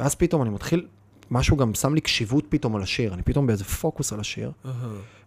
[0.00, 0.86] ואז פתאום אני מתחיל,
[1.30, 4.72] משהו גם שם לי קשיבות פתאום על השיר, אני פתאום באיזה פוקוס על השיר, אהה.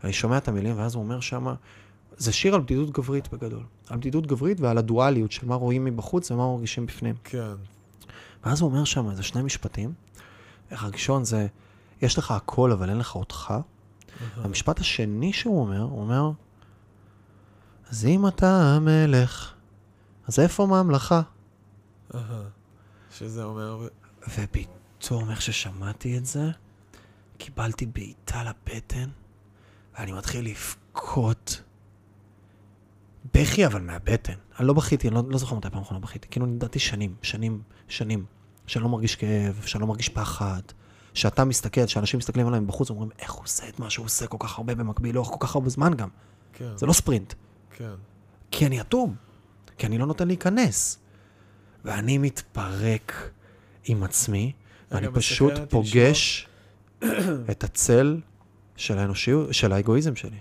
[0.04, 1.54] אני שומע את המילים, ואז הוא אומר שמה,
[2.18, 3.64] זה שיר על בדידות גברית בגדול.
[3.90, 7.16] על בדידות גברית ועל הדואליות של מה רואים מבחוץ ומה מרגישים בפנים.
[7.24, 7.54] כן.
[8.44, 9.94] ואז הוא אומר שם איזה שני משפטים.
[10.72, 11.48] הראשון זה,
[12.02, 13.52] יש לך הכל אבל אין לך אותך.
[13.52, 14.46] אהה.
[14.46, 16.32] המשפט השני שהוא אומר, הוא אומר,
[17.90, 19.54] אז אם אתה המלך,
[20.28, 21.22] אז איפה ממלכה?
[23.18, 23.88] שזה אומר...
[24.28, 26.52] ופתאום איך ששמעתי את זה,
[27.38, 29.10] קיבלתי בעיטה לבטן,
[29.94, 31.62] ואני מתחיל לבכות.
[33.34, 34.34] בכי אבל מהבטן.
[34.60, 36.28] אני לא בכיתי, אני לא, לא זוכר מתי פעם אחרונה בכיתי.
[36.28, 38.26] כאילו, לדעתי שנים, שנים, שנים,
[38.68, 40.62] שאני לא מרגיש כאב, שאני לא מרגיש פחד,
[41.14, 44.38] שאתה מסתכל, שאנשים מסתכלים עליי מבחוץ, אומרים, איך הוא עושה את מה שהוא עושה כל
[44.40, 46.10] כך הרבה במקביל, לאורך כל כך הרבה זמן גם.
[46.54, 47.34] כן, זה לא ספרינט.
[47.78, 47.94] כן.
[48.52, 49.16] כי אני אטום,
[49.78, 50.98] כי אני לא נותן להיכנס.
[51.86, 53.32] ואני מתפרק
[53.86, 54.52] עם עצמי,
[54.92, 56.48] ואני פשוט פוגש
[57.52, 58.20] את הצל
[58.76, 60.38] של האנושיות, של האגואיזם שלי.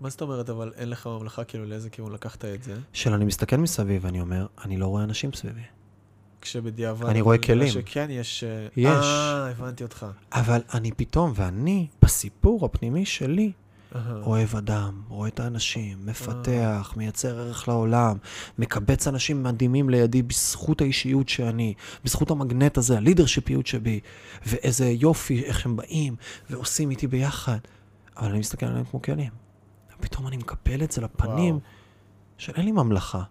[0.00, 2.76] מה זאת אומרת, אבל אין לך ממלכה, כאילו, לאיזה כיוון לקחת את זה?
[2.92, 5.60] של אני מסתכל מסביב ואני אומר, אני לא רואה אנשים סביבי.
[6.46, 7.06] כשבדיעבד...
[7.06, 7.68] אני רואה כלים.
[7.68, 8.44] שכן, יש...
[8.44, 8.86] אה, יש.
[8.88, 10.06] אה, הבנתי אותך.
[10.32, 13.52] אבל אני פתאום, ואני, בסיפור הפנימי שלי,
[13.96, 14.22] אהה.
[14.22, 18.16] אוהב אדם, רואה את האנשים, מפתח, מייצר ערך לעולם,
[18.58, 21.74] מקבץ אנשים מדהימים לידי בזכות האישיות שאני,
[22.04, 24.00] בזכות המגנט הזה, הלידרשיפיות שבי,
[24.46, 26.16] ואיזה יופי, איך שהם באים
[26.50, 27.58] ועושים איתי ביחד.
[28.16, 29.30] אבל אני מסתכל עליהם כמו כלים.
[30.00, 31.66] פתאום אני מקבל את זה לפנים וואו.
[32.38, 33.22] של אין לי ממלכה.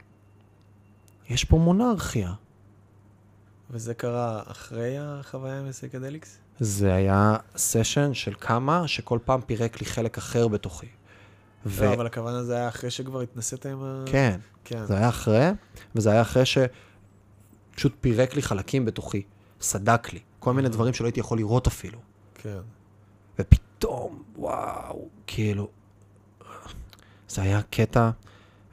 [1.29, 2.33] יש פה מונרכיה.
[3.69, 6.37] וזה קרה אחרי החוויה עם סייקדליקס?
[6.59, 10.87] זה היה סשן של כמה שכל פעם פירק לי חלק אחר בתוכי.
[11.65, 14.03] ו- לא, אבל הכוונה זה היה אחרי שכבר התנסית עם ה...
[14.05, 14.85] כן, כן.
[14.85, 15.49] זה היה אחרי,
[15.95, 19.23] וזה היה אחרי שפשוט פירק לי חלקים בתוכי,
[19.61, 21.99] סדק לי, כל מיני דברים שלא הייתי יכול לראות אפילו.
[22.35, 22.59] כן.
[23.39, 25.69] ופתאום, וואו, כאילו,
[27.29, 28.09] זה היה קטע,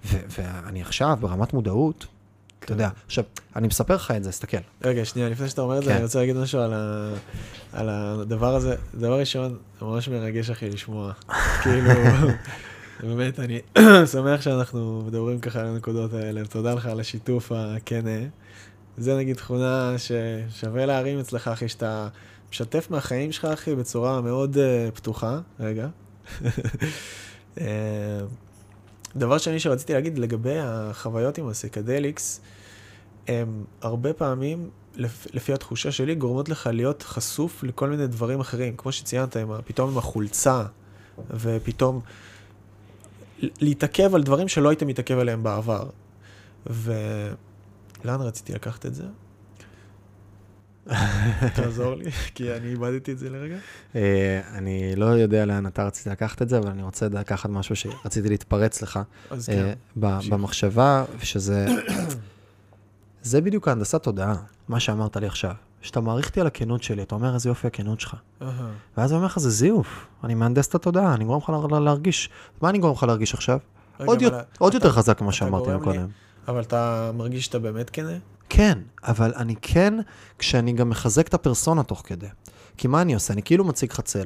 [0.05, 2.07] ו- ואני עכשיו ברמת מודעות,
[2.65, 3.25] אתה יודע, עכשיו,
[3.57, 4.57] אני מספר לך את זה, תסתכל.
[4.85, 5.95] רגע, שנייה, לפני שאתה אומר את זה, כן.
[5.95, 6.61] אני רוצה להגיד משהו
[7.73, 8.77] על, הדבר הזה.
[8.95, 11.13] דבר ראשון, ממש מרגש, אחי, לשמוע.
[11.63, 11.91] כאילו,
[13.03, 13.61] באמת, אני
[14.13, 16.45] שמח שאנחנו מדברים ככה על הנקודות האלה.
[16.45, 18.21] תודה לך על השיתוף הכנה.
[18.97, 22.09] זה נגיד תכונה ששווה להרים אצלך, אחי, שאתה
[22.51, 25.39] משתף מהחיים שלך, אחי, בצורה מאוד uh, פתוחה.
[25.61, 25.89] רגע.
[29.17, 32.41] דבר שני שרציתי להגיד לגבי החוויות עם הסיקדליקס,
[33.29, 38.77] הם הרבה פעמים, לפ, לפי התחושה שלי, גורמות לך להיות חשוף לכל מיני דברים אחרים.
[38.77, 40.65] כמו שציינת, עם, פתאום עם החולצה,
[41.31, 42.01] ופתאום
[43.39, 45.89] להתעכב על דברים שלא היית מתעכב עליהם בעבר.
[46.67, 49.05] ולאן רציתי לקחת את זה?
[51.57, 53.57] תעזור לי, כי אני איבדתי את זה לרגע.
[53.97, 57.76] אה, אני לא יודע לאן אתה רצית לקחת את זה, אבל אני רוצה לקחת משהו
[57.76, 59.01] שרציתי להתפרץ לך.
[59.30, 59.74] אז אה, כן.
[60.30, 61.66] במחשבה, שזה...
[63.22, 64.35] זה בדיוק ההנדסת תודעה,
[64.68, 65.55] מה שאמרת לי עכשיו.
[65.83, 68.16] שאתה מעריך אותי על הכנות שלי, אתה אומר איזה יופי הכנות שלך.
[68.97, 72.30] ואז אני אומר לך, זה זיוף, אני מהנדס את התודעה, אני גורם לך לה- להרגיש.
[72.62, 73.59] מה אני גורם לך להרגיש עכשיו?
[73.99, 76.07] עוד אבל יות- עוד אתה- יותר חזק ממה שאמרתי קודם.
[76.49, 78.12] אבל אתה מרגיש שאתה באמת כנה?
[78.55, 79.95] כן, אבל אני כן,
[80.39, 82.27] כשאני גם מחזק את הפרסונה תוך כדי.
[82.77, 83.33] כי מה אני עושה?
[83.33, 84.25] אני כאילו מציג לך צל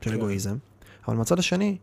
[0.00, 0.12] של כן.
[0.12, 0.56] אגואיזם,
[1.08, 1.76] אבל מהצד השני,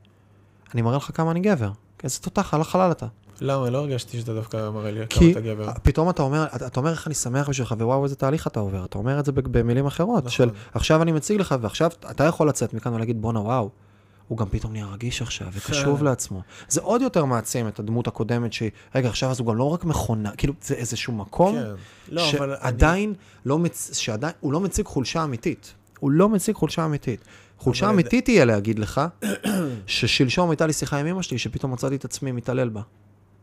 [0.74, 1.72] אני מראה לך כמה אני גבר.
[2.04, 3.06] איזה תותח על החלל אתה.
[3.42, 3.70] למה?
[3.70, 5.72] לא הרגשתי שאתה דווקא מראה לי כמה כי אתה גבר.
[5.84, 8.86] פתאום אתה אומר, אתה אומר איך אני שמח בשבילך, ווואו, איזה תהליך אתה עובר.
[8.86, 10.30] אתה אומר את זה במילים אחרות, נכון.
[10.30, 13.70] של עכשיו אני מציג לך, ועכשיו אתה יכול לצאת מכאן ולהגיד, בואנה, וואו.
[14.30, 16.42] הוא גם פתאום נהיה רגיש עכשיו, וקשוב לעצמו.
[16.68, 19.86] זה עוד יותר מעצים את הדמות הקודמת שהיא, רגע, עכשיו אז הוא גם לא רק
[19.86, 21.64] מכונה, כאילו, זה איזשהו מקום כן.
[22.10, 23.14] לא, אני- שעדיין
[23.46, 23.90] לא, מצ...
[23.98, 25.74] שעדיין, הוא לא מציג חולשה אמיתית.
[26.00, 27.22] הוא לא מציג חולשה אמיתית.
[27.58, 29.02] חולשה אמיתית תהיה להגיד לך,
[29.88, 32.82] ששלשום הייתה לי שיחה עם אמא שלי, שפתאום מצאתי את עצמי מתעלל בה,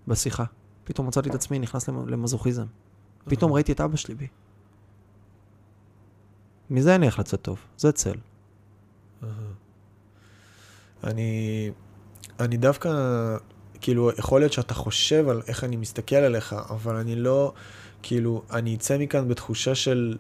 [0.09, 0.45] בשיחה.
[0.85, 2.65] פתאום מצאתי את עצמי נכנס למ- למזוכיזם.
[3.25, 4.27] פתאום ראיתי את אבא שלי בי.
[6.71, 8.15] מזה אין לי לצאת טוב, זה צל.
[11.05, 11.71] אני,
[12.41, 12.91] אני דווקא,
[13.81, 17.53] כאילו, יכול להיות שאתה חושב על איך אני מסתכל עליך, אבל אני לא,
[18.03, 20.17] כאילו, אני אצא מכאן בתחושה של,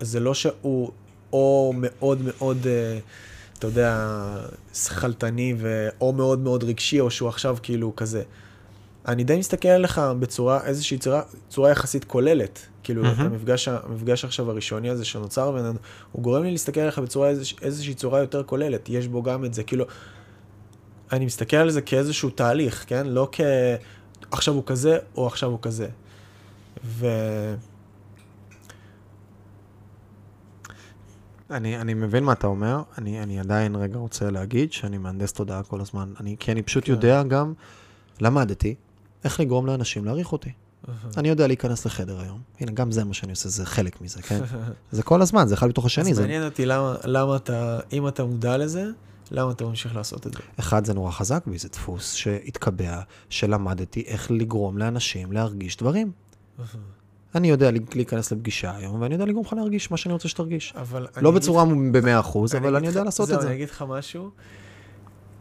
[0.00, 0.90] זה לא שהוא
[1.32, 2.98] או מאוד מאוד, אה,
[3.58, 4.06] אתה יודע,
[4.74, 8.22] שכלתני, ו- או מאוד מאוד רגשי, או שהוא עכשיו כאילו כזה.
[9.08, 12.66] אני די מסתכל עליך בצורה, איזושהי צורה, צורה יחסית כוללת.
[12.82, 13.20] כאילו, מהמם.
[13.20, 15.78] המפגש, המפגש עכשיו הראשוני הזה שנוצר בינינו,
[16.12, 18.88] הוא גורם לי להסתכל עליך בצורה, איזוש, איזושהי צורה יותר כוללת.
[18.88, 19.84] יש בו גם את זה, כאילו,
[21.12, 23.06] אני מסתכל על זה כאיזשהו תהליך, כן?
[23.06, 23.40] לא כ...
[24.30, 25.88] עכשיו הוא כזה, או עכשיו הוא כזה.
[26.84, 27.06] ו...
[31.50, 35.62] אני, אני מבין מה אתה אומר, אני, אני עדיין רגע רוצה להגיד שאני מהנדס תודעה
[35.62, 36.92] כל הזמן, אני, כי אני פשוט כן.
[36.92, 37.52] יודע גם,
[38.20, 38.74] למדתי,
[39.24, 40.50] איך לגרום לאנשים להעריך אותי.
[41.16, 44.40] אני יודע להיכנס לחדר היום, הנה, גם זה מה שאני עושה, זה חלק מזה, כן?
[44.92, 46.10] זה כל הזמן, זה אחד בתוך השני.
[46.12, 46.18] אז.
[46.20, 46.66] מעניין אותי
[47.04, 48.84] למה, אתה, אם אתה מודע לזה,
[49.30, 50.38] למה אתה ממשיך לעשות את זה?
[50.58, 53.00] אחד, זה נורא חזק בי, זה דפוס שהתקבע,
[53.30, 56.12] שלמדתי איך לגרום לאנשים להרגיש דברים.
[57.34, 60.74] אני יודע להיכנס לפגישה היום, ואני יודע לגרום לך להרגיש מה שאני רוצה שתרגיש.
[60.76, 63.46] אבל לא בצורה במאה אחוז, אני אבל אגיד אני יודע לך- לעשות זהו, את זה.
[63.48, 64.30] אני אגיד לך משהו,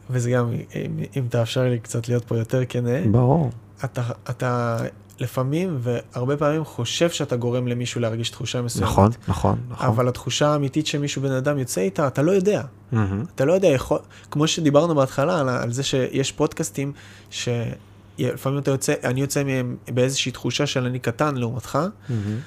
[0.10, 3.50] וזה גם, אם, אם תאפשר לי קצת להיות פה יותר כנה, ברור.
[3.86, 4.78] אתה, אתה
[5.20, 8.90] לפעמים והרבה פעמים חושב שאתה גורם למישהו להרגיש תחושה מסוימת.
[8.90, 9.88] נכון, נכון, נכון.
[9.88, 12.62] אבל התחושה האמיתית שמישהו בן אדם יוצא איתה, אתה לא יודע.
[12.92, 13.24] מהמם.
[13.36, 14.00] אתה לא יודע, יכול,
[14.32, 16.92] כמו שדיברנו בהתחלה על, על זה שיש פודקאסטים
[17.30, 22.38] שלפעמים אתה יוצא, אני יוצא מהם באיזושהי תחושה של אני קטן לעומתך, מהמם.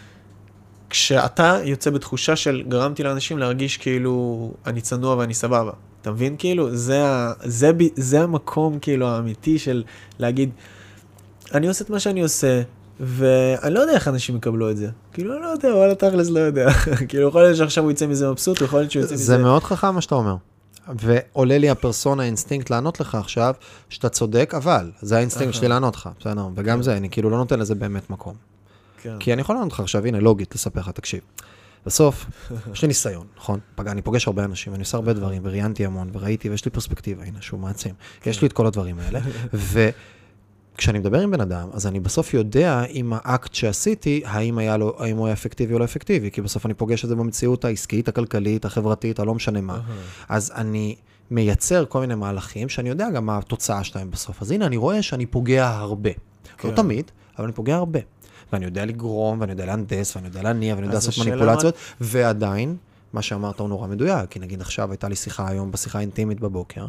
[0.91, 5.73] כשאתה יוצא בתחושה של גרמתי לאנשים להרגיש כאילו אני צנוע ואני סבבה.
[6.03, 6.37] אתה מבין?
[6.39, 9.83] כאילו, זה, ה, זה, ב- זה המקום כאילו האמיתי של
[10.19, 10.51] להגיד,
[11.55, 12.63] אני עושה את מה שאני עושה,
[13.01, 14.89] ואני לא יודע איך אנשים יקבלו את זה.
[15.13, 16.71] כאילו, אני לא יודע, וואלה, תכלס לא יודע.
[17.09, 19.25] כאילו, יכול להיות שעכשיו הוא יצא מזה מבסוט, יכול להיות שהוא יוצא מזה...
[19.25, 20.37] זה מאוד חכם מה שאתה אומר.
[20.99, 23.55] ועולה לי הפרסונה האינסטינקט לענות לך עכשיו,
[23.89, 26.49] שאתה צודק, אבל זה האינסטינקט שלי לענות לך, בסדר?
[26.55, 28.35] וגם זה, אני כאילו לא נותן לזה באמת מקום.
[29.03, 29.17] כן.
[29.21, 31.21] כי אני יכול לענות לך עכשיו, הנה, לוגית, לספר לך, תקשיב.
[31.87, 32.27] בסוף,
[32.75, 33.61] יש לי ניסיון, נכון?
[33.75, 37.25] פג- אני פוגש הרבה אנשים, אני עושה הרבה דברים, וראיינתי המון, וראיתי, ויש לי פרספקטיבה,
[37.25, 37.95] הנה, שהוא מעצים.
[38.27, 39.21] יש לי את כל הדברים האלה,
[40.75, 44.97] וכשאני מדבר עם בן אדם, אז אני בסוף יודע אם האקט שעשיתי, האם היה לו,
[44.99, 48.09] האם הוא היה אפקטיבי או לא אפקטיבי, כי בסוף אני פוגש את זה במציאות העסקית,
[48.09, 49.81] הכלכלית, החברתית, הלא משנה מה.
[50.29, 50.97] אז אני
[51.31, 54.43] מייצר כל מיני מהלכים שאני יודע גם מה התוצאה שלהם בסוף.
[54.43, 56.11] אז הנה, אני רואה שאני פוגע הרבה.
[56.59, 56.69] כן.
[56.69, 58.01] לא תמיד, אבל אני פוגע הרבה.
[58.53, 62.77] ואני יודע לגרום, ואני יודע להנדס, ואני יודע להניע, ואני יודע לעשות מניפולציות, ועדיין,
[63.13, 66.87] מה שאמרת הוא נורא מדויק, כי נגיד עכשיו הייתה לי שיחה היום, בשיחה האינטימית בבוקר,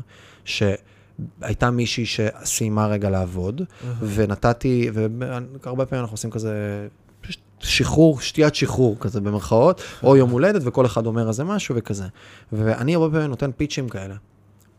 [1.40, 3.62] שהייתה מישהי שסיימה רגע לעבוד,
[4.02, 6.88] ונתתי, והרבה פעמים אנחנו עושים כזה...
[7.60, 12.06] שחרור, שתיית שחרור כזה במרכאות, או יום הולדת, וכל אחד אומר איזה משהו וכזה.
[12.52, 14.16] ואני הרבה פעמים נותן פיצ'ים כאלה.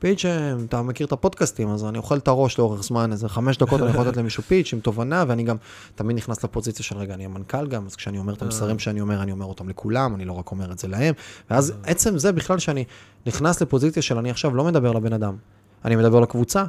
[0.04, 3.80] אה, אתה מכיר את הפודקאסטים, אז אני אוכל את הראש לאורך זמן, איזה חמש דקות
[3.80, 5.56] אני יכול לתת למישהו פיץ' עם תובנה, ואני גם
[5.94, 9.22] תמיד נכנס לפוזיציה של רגע, אני המנכ"ל גם, אז כשאני אומר את המסרים שאני אומר,
[9.22, 11.14] אני אומר אותם לכולם, אני לא רק אומר את זה להם,
[11.50, 12.84] ואז עצם זה בכלל שאני
[13.26, 15.36] נכנס לפוזיציה של אני עכשיו לא מדבר לבן אדם,
[15.84, 16.64] אני מדבר לקבוצה.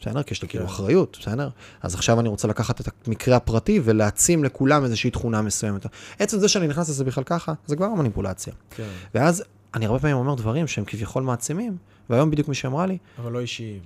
[0.00, 0.22] בסדר?
[0.22, 0.70] כי יש לי כאילו כן.
[0.72, 1.48] אחריות, בסדר?
[1.82, 5.86] אז עכשיו אני רוצה לקחת את המקרה הפרטי ולהעצים לכולם איזושהי תכונה מסוימת.
[6.18, 8.52] עצם זה שאני נכנס לזה בכלל ככה, זה כבר מניפולציה.
[8.70, 8.88] כן.
[9.14, 9.44] ואז
[9.74, 11.76] אני הרבה פעמים אומר דברים שהם כביכול מעצימים,
[12.10, 13.82] והיום בדיוק מישהי אמרה לי, אבל לא אישיים.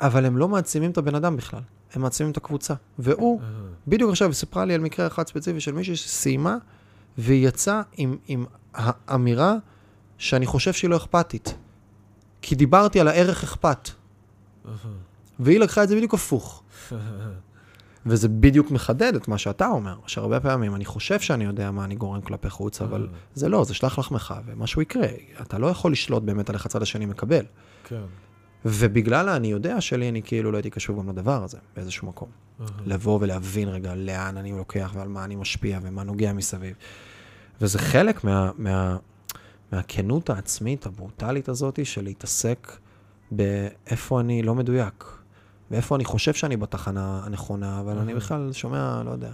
[0.00, 1.60] אבל הם לא מעצימים את הבן אדם בכלל,
[1.94, 2.74] הם מעצימים את הקבוצה.
[2.98, 3.40] והוא,
[3.88, 6.56] בדיוק עכשיו, סיפרה לי על מקרה אחד ספציפי של מישהי שסיימה,
[7.18, 8.44] והיא יצאה עם, עם
[8.74, 9.56] האמירה
[10.18, 11.54] שאני חושב שהיא לא אכפתית.
[12.42, 13.88] כי דיברתי על הערך אכפת,
[15.40, 16.62] והיא לקחה את זה בדיוק הפוך.
[18.06, 21.94] וזה בדיוק מחדד את מה שאתה אומר, שהרבה פעמים אני חושב שאני יודע מה אני
[21.94, 25.08] גורם כלפי חוץ, אבל זה לא, זה שלח לחמך, ומשהו יקרה.
[25.40, 27.44] אתה לא יכול לשלוט באמת על איך הצד השני מקבל.
[27.84, 28.02] כן.
[28.64, 32.28] ובגלל האני יודע שלי, אני כאילו לא הייתי קשוב גם לדבר הזה, באיזשהו מקום.
[32.86, 36.76] לבוא ולהבין רגע לאן אני לוקח ועל מה אני משפיע ומה נוגע מסביב.
[37.60, 38.96] וזה חלק מה, מה,
[39.72, 42.72] מהכנות העצמית הברוטלית הזאת של להתעסק
[43.30, 45.04] באיפה אני לא מדויק,
[45.70, 49.32] ואיפה אני חושב שאני בתחנה הנכונה, אבל אני בכלל שומע, לא יודע,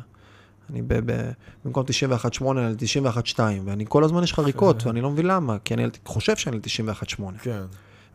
[0.71, 1.31] אני ב, ב,
[1.65, 1.85] במקום
[2.41, 2.77] 91.8 על
[3.35, 6.63] 91.2, ואני כל הזמן יש חריקות, ואני לא מבין למה, כי אני חושב שאני על
[7.19, 7.23] 91.8.
[7.43, 7.63] כן.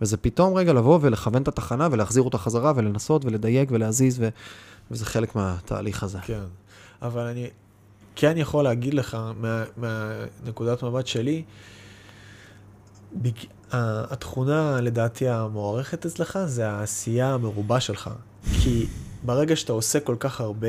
[0.02, 4.30] וזה פתאום רגע לבוא ולכוון את התחנה ולהחזיר אותה חזרה ולנסות ולדייק ולהזיז, ו...
[4.92, 6.20] וזה חלק מהתהליך הזה.
[6.22, 6.44] כן.
[7.02, 7.50] אבל אני
[8.16, 11.44] כן יכול להגיד לך, מה, מהנקודת מבט שלי,
[13.16, 13.32] בג...
[13.76, 18.10] התכונה לדעתי המוערכת אצלך זה העשייה המרובה שלך.
[18.62, 18.86] כי
[19.24, 20.68] ברגע שאתה עושה כל כך הרבה,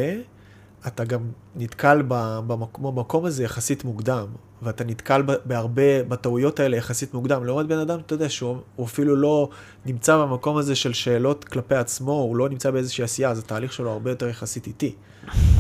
[0.87, 1.21] אתה גם
[1.57, 4.27] נתקל במקום, במקום הזה יחסית מוקדם,
[4.63, 7.45] ואתה נתקל בהרבה, בטעויות האלה יחסית מוקדם.
[7.45, 9.49] לעומת בן אדם, אתה יודע שהוא הוא אפילו לא
[9.87, 13.91] נמצא במקום הזה של שאלות כלפי עצמו, הוא לא נמצא באיזושהי עשייה, אז התהליך שלו
[13.91, 14.95] הרבה יותר יחסית איטי.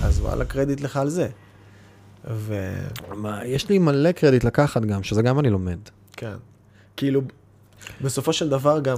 [0.02, 1.28] אז וואלה, קרדיט לך על זה.
[3.16, 5.78] מה, יש לי מלא קרדיט לקחת גם, שזה גם אני לומד.
[6.96, 7.20] כאילו,
[8.00, 8.96] בסופו של דבר גם,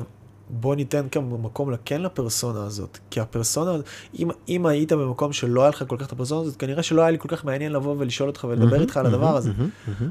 [0.50, 2.98] בוא ניתן כאן מקום כן לפרסונה הזאת.
[3.10, 3.82] כי הפרסונה,
[4.18, 7.10] אם, אם היית במקום שלא היה לך כל כך את הפרסונה הזאת, כנראה שלא היה
[7.10, 9.50] לי כל כך מעניין לבוא ולשאול אותך ולדבר איתך על הדבר הזה.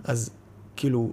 [0.03, 0.29] אז
[0.75, 1.11] כאילו,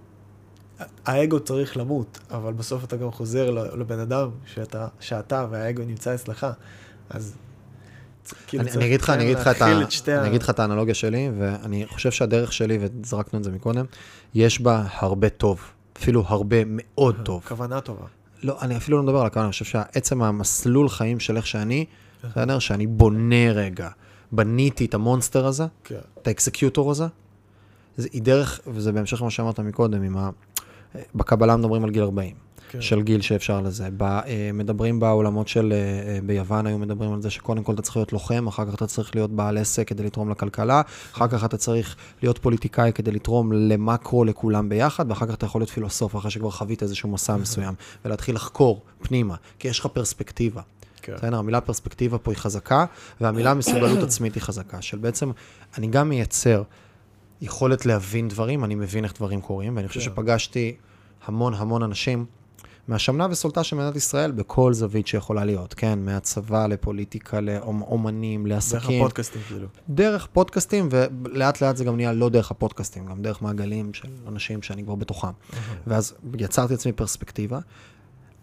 [1.07, 6.47] האגו צריך למות, אבל בסוף אתה גם חוזר לבן אדם שאתה, שאתה והאגו נמצא אצלך.
[7.11, 7.35] אז
[8.47, 10.13] כאילו אני, צריך אני אגיד לך, כן אני אגיד לך את, להכיל ה, את שתי
[10.13, 10.21] ה...
[10.21, 13.85] אני אגיד לך את האנלוגיה שלי, ואני חושב שהדרך שלי, וזרקנו את זה מקודם,
[14.35, 15.61] יש בה הרבה טוב,
[15.97, 17.43] אפילו הרבה מאוד טוב.
[17.49, 18.07] כוונה טובה.
[18.43, 21.85] לא, אני אפילו לא מדבר על הכוונה, אני חושב שעצם המסלול חיים של איך שאני,
[22.25, 22.59] בסדר?
[22.59, 23.89] שאני בונה רגע,
[24.33, 25.99] בניתי את המונסטר הזה, כן.
[26.23, 27.07] את האקסקיוטור הזה,
[27.97, 30.31] זה, היא דרך, וזה בהמשך למה שאמרת מקודם, ה...
[31.15, 32.35] בקבלה מדברים על גיל 40,
[32.73, 32.81] כן.
[32.81, 33.89] של גיל שאפשר לזה.
[33.97, 37.83] ב, אה, מדברים בעולמות של, אה, אה, ביוון היו מדברים על זה שקודם כל אתה
[37.83, 41.45] צריך להיות לוחם, אחר כך אתה צריך להיות בעל עסק כדי לתרום לכלכלה, אחר כך
[41.45, 46.17] אתה צריך להיות פוליטיקאי כדי לתרום למקרו לכולם ביחד, ואחר כך אתה יכול להיות פילוסוף
[46.17, 50.63] אחרי שכבר חווית איזשהו מסע מסוים, ולהתחיל לחקור פנימה, כי יש לך פרספקטיבה.
[51.03, 51.15] כן.
[51.15, 51.37] בסדר?
[51.37, 52.85] המילה פרספקטיבה פה היא חזקה,
[53.21, 55.31] והמילה מסוגלות עצמית היא חזקה, של בעצם,
[55.79, 56.63] אני גם מייצר
[57.41, 60.07] יכולת להבין דברים, אני מבין איך דברים קורים, ואני חושב כן.
[60.07, 60.75] שפגשתי
[61.27, 62.25] המון המון אנשים
[62.89, 65.99] מהשמנה וסולטה של מדינת ישראל בכל זווית שיכולה להיות, כן?
[65.99, 69.03] מהצבא לפוליטיקה, לאומנים, דרך לעסקים.
[69.03, 69.67] הפודקאסטים, כאילו.
[69.89, 74.63] דרך פודקאסטים, ולאט לאט זה גם נהיה לא דרך הפודקאסטים, גם דרך מעגלים של אנשים
[74.63, 75.33] שאני כבר בתוכם.
[75.87, 77.59] ואז יצרתי לעצמי פרספקטיבה,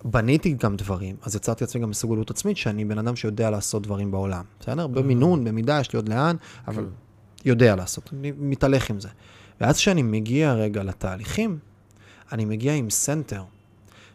[0.04, 4.12] בניתי גם דברים, אז יצרתי לעצמי גם מסוגלות עצמית, שאני בן אדם שיודע לעשות דברים
[4.12, 4.44] בעולם.
[4.60, 4.88] בסדר?
[4.88, 6.36] במינון, במידה, יש לי עוד לאן,
[6.68, 6.86] אבל
[7.46, 9.10] יודע לעשות, אני מתהלך עם זה.
[9.62, 11.60] ואז כשאני מגיע רגע לתהליכים,
[12.32, 13.44] אני מגיע עם center,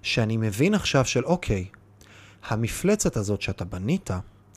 [0.05, 1.67] שאני מבין עכשיו של אוקיי,
[2.49, 4.11] המפלצת הזאת שאתה בנית,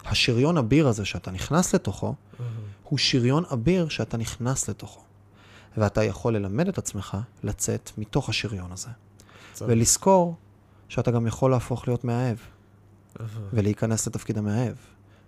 [0.05, 2.15] השריון אביר הזה שאתה נכנס לתוכו,
[2.83, 5.01] הוא שריון אביר שאתה נכנס לתוכו.
[5.77, 8.89] ואתה יכול ללמד את עצמך לצאת מתוך השריון הזה.
[9.53, 9.71] צודק.
[9.71, 10.35] ולזכור
[10.89, 12.37] שאתה גם יכול להפוך להיות מאהב,
[13.53, 14.75] ולהיכנס לתפקיד המאהב.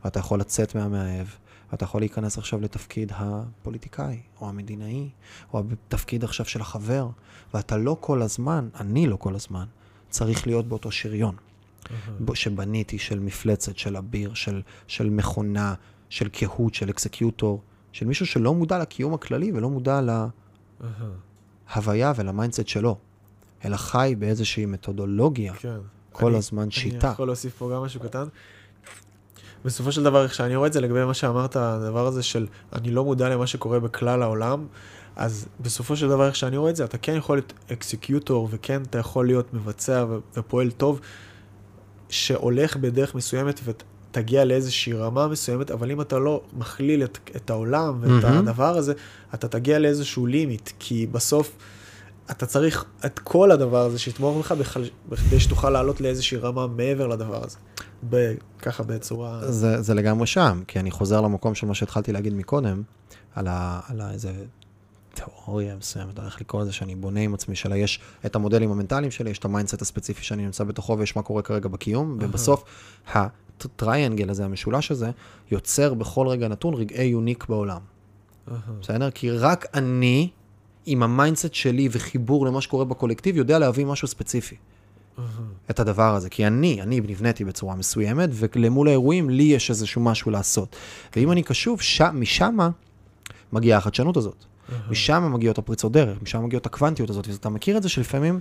[0.03, 1.28] ואתה יכול לצאת מהמאהב,
[1.72, 5.09] ואתה יכול להיכנס עכשיו לתפקיד הפוליטיקאי, או המדינאי,
[5.53, 7.09] או בתפקיד עכשיו של החבר,
[7.53, 9.65] ואתה לא כל הזמן, אני לא כל הזמן,
[10.10, 11.36] צריך להיות באותו שריון.
[12.34, 15.74] שבניתי, של מפלצת, של אביר, של, של מכונה,
[16.10, 20.01] של קהות, של executor, של מישהו שלא מודע לקיום הכללי ולא מודע
[21.76, 22.97] להוויה ול mindset שלו,
[23.66, 25.78] אלא חי באיזושהי מתודולוגיה, כן.
[26.12, 27.07] כל אני- הזמן שיטה.
[27.07, 28.24] אני יכול להוסיף פה גם משהו קטן.
[29.66, 32.91] בסופו של דבר, איך שאני רואה את זה לגבי מה שאמרת, הדבר הזה של אני
[32.91, 34.68] לא מודע למה שקורה בכלל העולם,
[35.20, 38.82] אז בסופו של דבר, איך שאני רואה את זה, אתה כן יכול להיות executor, וכן
[38.82, 40.05] אתה יכול להיות מבצע
[40.38, 40.99] ופועל טוב,
[42.09, 47.97] שהולך בדרך מסוימת ותגיע לאיזושהי רמה מסוימת, אבל אם אתה לא מכליל את, את העולם
[48.01, 48.38] ואת מהמם.
[48.47, 48.93] הדבר הזה,
[49.34, 51.51] אתה תגיע לאיזשהו לימיט, כי בסוף...
[52.32, 57.07] אתה צריך את כל הדבר הזה שיתמוך בך בכלל- בכדי שתוכל לעלות לאיזושהי רמה מעבר
[57.07, 57.57] לדבר הזה.
[58.09, 59.51] ב- ככה בצורה...
[59.51, 62.84] זה, זה לגמרי שם, כי אני חוזר למקום של מה שהתחלתי להגיד מקודם,
[63.36, 64.32] על, ה, על ה, איזה
[65.26, 69.11] תיאוריה מסוימת, אני הולך לקרוא לזה שאני בונה עם עצמי, שלה יש את המודלים המנטליים
[69.11, 72.63] שלי, יש את ה mindset הספציפי שאני נמצא בתוכו, ויש מה קורה כרגע בקיום, ובסוף
[73.14, 75.11] ה triangle הזה, המשולש הזה,
[75.51, 77.82] יוצר בכל רגע נתון רגע unique בעולם.
[78.80, 79.11] בסדר?
[79.11, 80.30] כי רק אני,
[80.86, 84.55] עם ה mindset שלי וחיבור למה שקורה בקולקטיב, יודע להביא משהו ספציפי.
[85.70, 90.32] את הדבר הזה, כי אני, אני נבניתי בצורה מסוימת, ולמול האירועים, לי יש איזשהו משהו
[90.32, 90.76] לעשות.
[91.15, 92.01] ואם אני קשוב, ש...
[92.01, 92.70] משמה
[93.53, 94.45] מגיעה החדשנות הזאת.
[94.89, 98.39] משם מגיעות הפריצות דרך, משם מגיעות הקוונטיות הזאת, ואתה מכיר את זה שלפעמים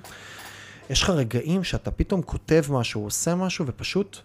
[0.91, 4.19] יש לך רגעים שאתה פתאום כותב משהו, עושה משהו, ופשוט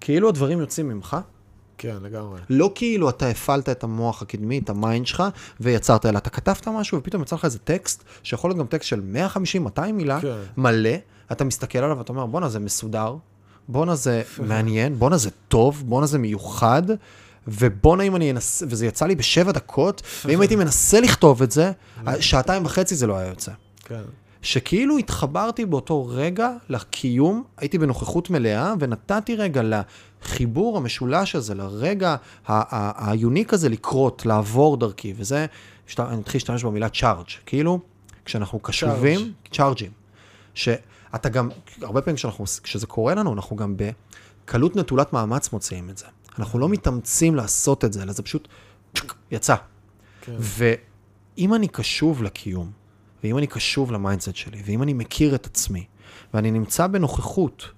[0.00, 1.16] כאילו הדברים יוצאים ממך,
[1.78, 2.40] כן, לגמרי.
[2.50, 5.22] לא כאילו אתה הפעלת את המוח הקדמי, את ה mind שלך,
[5.60, 9.00] ויצרת, אלא אתה כתבת משהו, ופתאום יצא לך איזה טקסט, שיכול להיות גם טקסט של
[9.76, 10.36] 150-200 מילה, כן.
[10.56, 10.90] מלא,
[11.32, 13.16] אתה מסתכל עליו ואתה אומר, בואנה זה מסודר,
[13.68, 16.82] בואנה זה מעניין, בואנה זה טוב, בואנה זה מיוחד,
[17.48, 21.72] ובואנה אם אני אנסה, וזה יצא לי בשבע דקות, ואם הייתי מנסה לכתוב את זה,
[22.20, 23.52] שעתיים וחצי זה לא היה יוצא.
[23.84, 24.02] כן.
[24.42, 29.62] שכאילו התחברתי באותו רגע לקיום, הייתי בנוכחות מלאה, ונתתי רגע
[30.22, 32.16] לחיבור המשולש הזה, לרגע
[32.96, 35.46] היוניק הזה לקרות, לעבור דרכי, וזה,
[35.86, 37.80] שת- אני מתחיל להשתמש במילה צ'ארג', כאילו,
[38.24, 39.18] כשאנחנו קשובים,
[39.52, 39.90] צ'ארג'ים,
[40.54, 41.48] שאתה גם,
[41.82, 46.06] הרבה פעמים כשאנחנו, כשזה קורה לנו, אנחנו גם בקלות נטולת מאמץ מוציאים את זה.
[46.38, 48.48] אנחנו לא מתאמצים לעשות את זה, אלא זה פשוט
[49.30, 49.54] יצא.
[50.20, 50.36] כן.
[50.38, 52.70] ואם אני קשוב לקיום,
[53.24, 55.84] ואם אני קשוב ל mindset שלי, ואם אני מכיר את עצמי,
[56.34, 57.70] ואני נמצא בנוכחות,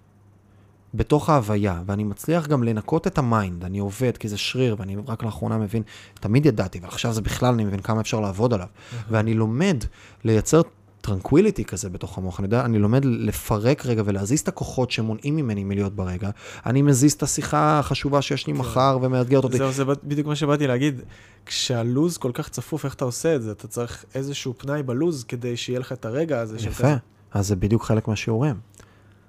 [0.94, 4.96] בתוך ההוויה, ואני מצליח גם לנקות את ה mind, אני עובד, כי זה שריר, ואני
[5.06, 5.82] רק לאחרונה מבין,
[6.20, 8.66] תמיד ידעתי, אבל עכשיו זה בכלל, אני מבין כמה אפשר לעבוד עליו.
[9.10, 9.84] ואני לומד
[10.24, 10.62] לייצר
[11.08, 15.64] tranquility כזה בתוך המוח, אני יודע, אני לומד לפרק רגע ולהזיז את הכוחות שמונעים ממני
[15.64, 16.30] מלהיות ברגע.
[16.66, 19.56] אני מזיז את השיחה החשובה שיש לי מחר ומאתגרת אותי.
[19.58, 21.00] זהו, זה בדיוק מה שבאתי להגיד.
[21.46, 23.50] כשהלוז כל כך צפוף, איך אתה עושה את זה?
[23.52, 26.58] אתה צריך איזשהו פנאי בלוז כדי שיהיה לך את הרגע הזה.
[26.58, 26.92] שאתה- יפה,
[27.32, 28.54] אז זה בדיוק חלק מהשיעורים.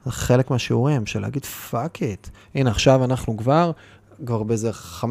[0.05, 2.27] זה חלק מהשיעורים של להגיד fuck it.
[2.55, 3.71] הנה עכשיו אנחנו כבר,
[4.25, 5.03] כבר באיזה 15-20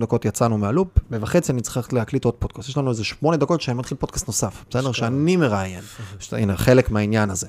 [0.00, 2.68] דקות יצאנו מהלוז, ובחצי אני צריך ללכת להקליט עוד פודקאסט.
[2.68, 4.92] יש לנו איזה 8 דקות שאני מתחיל פודקאסט נוסף, בסדר?
[4.92, 5.82] שאני מראיין.
[6.18, 7.46] שאתה- הנה, חלק מהעניין הזה.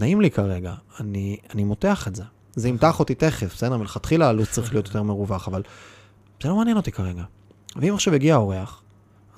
[0.00, 2.22] נעים לי כרגע, אני, אני מותח את זה.
[2.54, 3.76] זה ימתח אותי תכף, בסדר?
[3.76, 5.62] מלכתחילה הלו"ז צריך להיות יותר מרווח, אבל
[6.42, 7.22] זה לא מעניין אותי כרגע.
[7.76, 8.82] ואם עכשיו יגיע האורח,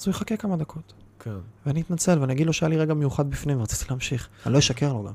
[0.00, 0.92] אז הוא יחכה כמה דקות.
[1.20, 1.30] כן.
[1.66, 4.28] ואני אתנצל ואני אגיד לו שהיה לי רגע מיוחד בפנים ורציתי להמשיך.
[4.46, 5.12] אני לא אשקר לו גם.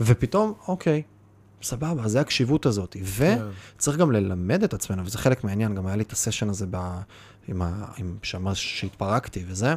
[0.00, 1.02] ופתאום, אוקיי,
[1.62, 2.96] סבבה, זה הקשיבות הזאת.
[3.76, 6.76] וצריך גם ללמד את עצמנו, וזה חלק מהעניין, גם היה לי את הסשן הזה ב...
[7.48, 7.84] עם ה...
[7.98, 8.16] עם...
[8.22, 9.74] שאמר שהתפרקתי וזה.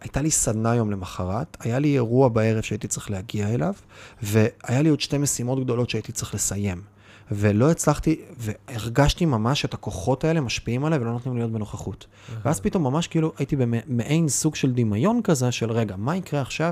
[0.00, 3.74] הייתה לי סדנה יום למחרת, היה לי אירוע בערב שהייתי צריך להגיע אליו,
[4.22, 6.82] והיה לי עוד שתי משימות גדולות שהייתי צריך לסיים.
[7.30, 12.06] ולא הצלחתי, והרגשתי ממש את הכוחות האלה משפיעים עליי ולא נותנים להיות בנוכחות.
[12.44, 16.70] ואז פתאום ממש כאילו הייתי במעין סוג של דמיון כזה של רגע, מה יקרה עכשיו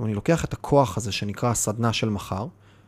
[0.00, 2.46] אם אני לוקח את הכוח הזה שנקרא הסדנה של מחר,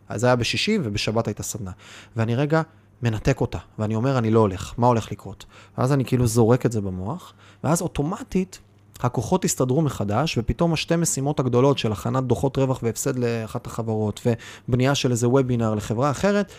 [0.09, 1.70] אז זה היה בשישי ובשבת הייתה סדנה,
[2.16, 2.62] ואני רגע
[3.02, 5.44] מנתק אותה, ואני אומר, אני לא הולך, מה הולך לקרות?
[5.78, 7.32] ואז אני כאילו זורק את זה במוח,
[7.64, 8.59] ואז אוטומטית
[9.00, 14.26] הכוחות הסתדרו מחדש, ופתאום השתי משימות הגדולות של הכנת דוחות רווח והפסד לאחת החברות,
[14.68, 16.52] ובנייה של איזה וובינר לחברה אחרת,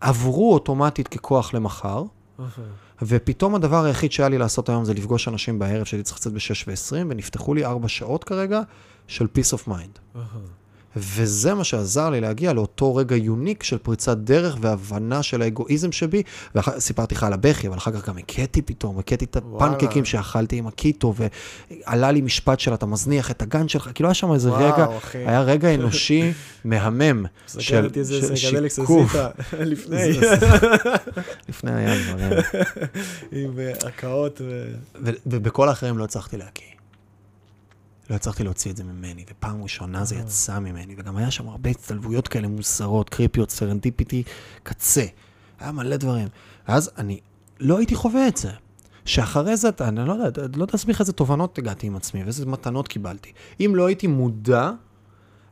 [0.00, 2.02] עברו אוטומטית ככוח למחר,
[3.02, 6.64] ופתאום הדבר היחיד שהיה לי לעשות היום זה לפגוש אנשים בערב שהייתי צריך לצאת ב-6
[6.68, 8.60] ו-20, ונפתחו לי 4 שעות כרגע
[9.06, 10.18] של peace of mind.
[10.96, 16.22] וזה מה שעזר לי להגיע לאותו רגע יוניק של פריצת דרך והבנה של האגואיזם שבי.
[16.54, 20.66] וסיפרתי לך על הבכי, אבל אחר כך גם הקאתי פתאום, הקאתי את הפנקקים שאכלתי עם
[20.66, 24.86] הקיטו, ועלה לי משפט של אתה מזניח את הגן שלך, כאילו היה שם איזה רגע,
[25.14, 26.32] היה רגע אנושי
[26.64, 27.24] מהמם
[27.58, 29.14] של שיקוף.
[29.52, 30.10] לפני.
[31.48, 32.38] לפני היה דברים.
[33.32, 33.50] עם
[33.86, 34.40] הקאות.
[35.26, 36.77] ובכל האחרים לא הצלחתי להקיא.
[38.10, 41.70] לא הצלחתי להוציא את זה ממני, ופעם ראשונה זה יצא ממני, וגם היה שם הרבה
[41.70, 44.22] הצטלבויות כאלה מוזרות, קריפיות, serendipity,
[44.62, 45.04] קצה.
[45.60, 46.28] היה מלא דברים.
[46.68, 47.20] ואז אני
[47.60, 48.50] לא הייתי חווה את זה.
[49.04, 52.88] שאחרי זה, אני לא יודע, לא יודע להסביר איזה תובנות הגעתי עם עצמי, ואיזה מתנות
[52.88, 53.32] קיבלתי.
[53.60, 54.70] אם לא הייתי מודע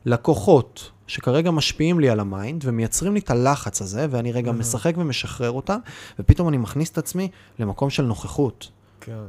[0.05, 4.93] לכוחות שכרגע משפיעים לי על ה mind, ומייצרים לי את הלחץ הזה, ואני רגע משחק
[4.97, 5.79] ומשחרר אותם,
[6.19, 7.29] ופתאום אני מכניס את עצמי
[7.59, 8.71] למקום של נוכחות.
[9.01, 9.23] כן.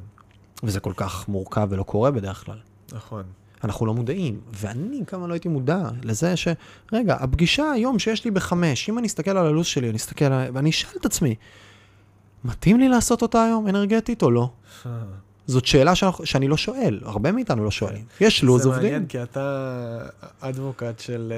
[0.62, 2.58] וזה כל כך מורכב ולא קורה בדרך כלל.
[2.92, 3.22] נכון.
[3.64, 6.48] אנחנו לא מודעים, ואני כמה לא הייתי מודע לזה ש...
[6.92, 10.48] רגע, הפגישה היום שיש לי בחמש, אם אני אסתכל על הלו"ז שלי, אני אסתכל על...
[10.52, 11.34] ואני אשאל את עצמי,
[12.44, 14.50] מתאים לי לעשות אותה היום אנרגטית או לא?
[15.46, 18.04] זאת שאלה שאנחנו, שאני לא שואל, הרבה מאיתנו לא שואלים.
[18.20, 18.82] יש לו"ז עובדים.
[18.82, 19.98] זה מעניין, כי אתה
[20.40, 21.32] אדבוקט של...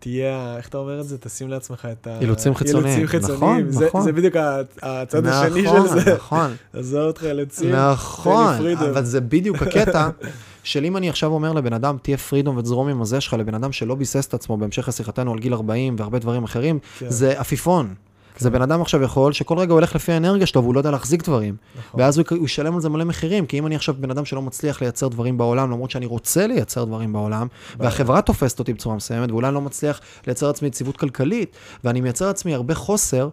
[0.00, 1.18] תהיה, איך אתה אומר את זה?
[1.18, 2.18] תשים לעצמך את ה...
[2.20, 2.98] אילוצים חיצוניים.
[2.98, 3.68] אילוצים חיצוניים.
[3.68, 4.02] נכון, זה, נכון.
[4.02, 4.36] זה בדיוק
[4.82, 6.14] הצד נכון, השני של זה.
[6.14, 7.74] נכון, עזוב אותך אילוצים.
[7.74, 8.54] נכון.
[8.76, 10.08] אבל זה בדיוק הקטע
[10.68, 13.72] של אם אני עכשיו אומר לבן אדם, תהיה פרידום ותזרום עם הזה שלך, לבן אדם
[13.72, 17.10] שלא ביסס את עצמו בהמשך לשיחתנו על גיל 40 והרבה דברים אחרים, כן.
[17.10, 17.94] זה עפיפון.
[18.38, 20.90] זה בן אדם עכשיו יכול, שכל רגע הוא הולך לפי האנרגיה שלו והוא לא יודע
[20.90, 21.56] להחזיק דברים.
[21.78, 22.00] נכון.
[22.00, 24.42] ואז הוא הוא ישלם על זה מלא מחירים, כי אם אני עכשיו בן אדם שלא
[24.42, 27.46] מצליח לייצר דברים בעולם, למרות שאני רוצה לייצר דברים בעולם,
[27.78, 32.26] והחברה תופסת אותי בצורה מסוימת, ואולי אני לא מצליח לייצר לעצמי יציבות כלכלית, ואני מייצר
[32.26, 33.28] לעצמי הרבה חוסר,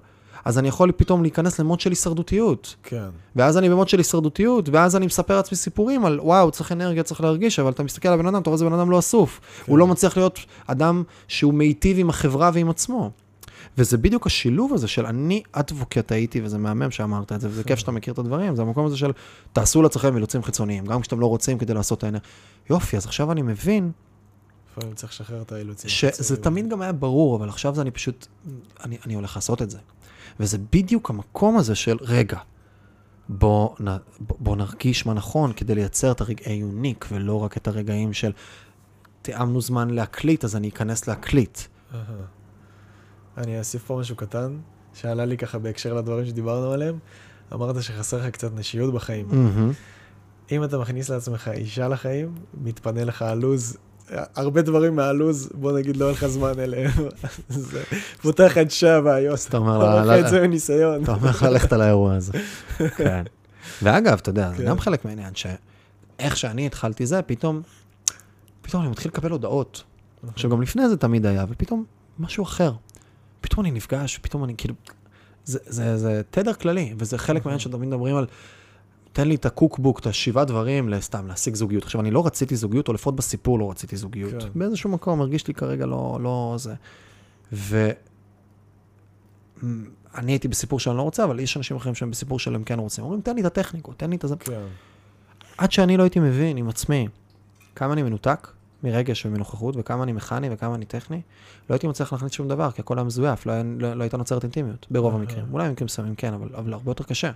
[0.46, 2.76] אז אני יכול פתאום להיכנס למוד של הישרדותיות.
[2.84, 3.10] כן.
[3.36, 7.22] ואז אני במוד של הישרדותיות, ואז אני מספר לעצמי סיפורים על וואו, צריך אנרגיה, צריך
[7.22, 9.40] להרגיש, אבל אתה מסתכל על הבן אדם, אתה רואה איזה בן אדם לא אסוף.
[9.40, 9.72] כן.
[9.72, 13.12] הוא לא מצליח להיות אדם שהוא מיטיב עם החברה ועם עצמו.
[13.78, 17.80] וזה בדיוק השילוב הזה של אני אדבוקט הייתי, וזה מהמם שאמרת את זה, וזה כיף
[17.80, 19.12] שאתה מכיר את הדברים, זה המקום הזה של
[19.54, 22.28] תעשו לעצמכם אילוצים חיצוניים, גם כשאתם לא רוצים כדי לעשות את האנרגיה.
[22.70, 23.92] יופי, אז עכשיו אני מבין
[24.78, 25.90] לפעמים צריך לשחרר את האילוצים.
[25.90, 26.38] שזה.
[26.38, 28.28] תמיד גם היה ברור, אבל עכשיו זה אני פשוט,
[28.84, 29.78] אני, אני הולך לעשות את זה.
[30.40, 32.40] וזה בדיוק המקום הזה של, רגע,
[33.30, 38.14] בוא, נ, בוא, נרגיש מה נכון כדי לייצר את הרגעי יוניק, ולא רק את הרגעים
[38.14, 38.32] של,
[39.22, 41.60] תיאמנו זמן להקליט, אז אני אכנס להקליט.
[41.94, 42.02] אהה.
[43.38, 44.58] אני אוסיף פה משהו קטן,
[44.94, 47.00] שעלה לי ככה בהקשר לדברים שדיברנו עליהם.
[47.54, 49.28] אמרת שחסר לך קצת נשיות בחיים.
[49.30, 49.72] מהמם.
[50.52, 53.78] אם אתה מכניס לעצמך אישה לחיים, מתפנה לך הלו"ז,
[54.36, 56.92] הרבה דברים מהלו"ז, בוא נגיד לא יהיה לך זמן אליהם.
[57.50, 57.84] זה
[58.22, 59.48] פותח את שבה, יוס.
[59.48, 61.04] אתה אומר לוקח את זה מניסיון.
[61.04, 62.34] אתה אומר לך ללכת על האירוע הזה.
[62.98, 63.24] כן.
[63.82, 64.66] ואגב, אתה יודע, זה כן.
[64.66, 67.62] גם חלק מהעניין, שאיך שאני התחלתי זה, פתאום,
[68.62, 69.84] פתאום אני מתחיל לקבל הודעות.
[70.34, 71.84] עכשיו, גם לפני זה תמיד היה, ופתאום
[72.20, 72.74] משהו אחר.
[73.42, 74.76] פתאום אני נפגש, פתאום אני כאילו...
[75.46, 78.26] זה, זה, זה תדר כללי, וזה חלק מהעניין שתמיד מדברים על...
[79.16, 81.84] תן לי את הקוקבוק, את השבעה דברים, לסתם, להשיג זוגיות.
[81.84, 84.44] עכשיו, אני לא רציתי זוגיות, או לפחות בסיפור לא רציתי זוגיות.
[84.44, 84.50] כן.
[84.56, 86.74] באיזשהו מקום הרגיש לי כרגע לא, לא זה.
[87.54, 87.90] ו...
[90.16, 93.04] אני הייתי בסיפור שאני לא רוצה, אבל יש אנשים אחרים שהם בסיפור שלהם כן רוצים.
[93.04, 94.36] אומרים, תן לי את הטכניקות, תן לי את הזה.
[94.40, 94.62] כן.
[95.58, 97.08] עד שאני לא הייתי מבין עם עצמי
[97.76, 98.48] כמה אני מנותק
[98.84, 101.22] מרגש ומנוכחות, וכמה אני מכני וכמה אני טכני,
[101.70, 104.18] לא הייתי מצליח להכניס שום דבר, כי הכל היה מזויף, לא, היה- לא, לא הייתה
[104.18, 105.16] נוצרת אינטימיות, ברוב.
[105.16, 105.46] המקרים.
[105.52, 107.32] אולי במקרים מסוימים כן, אבל, אבל הרבה יותר קשה.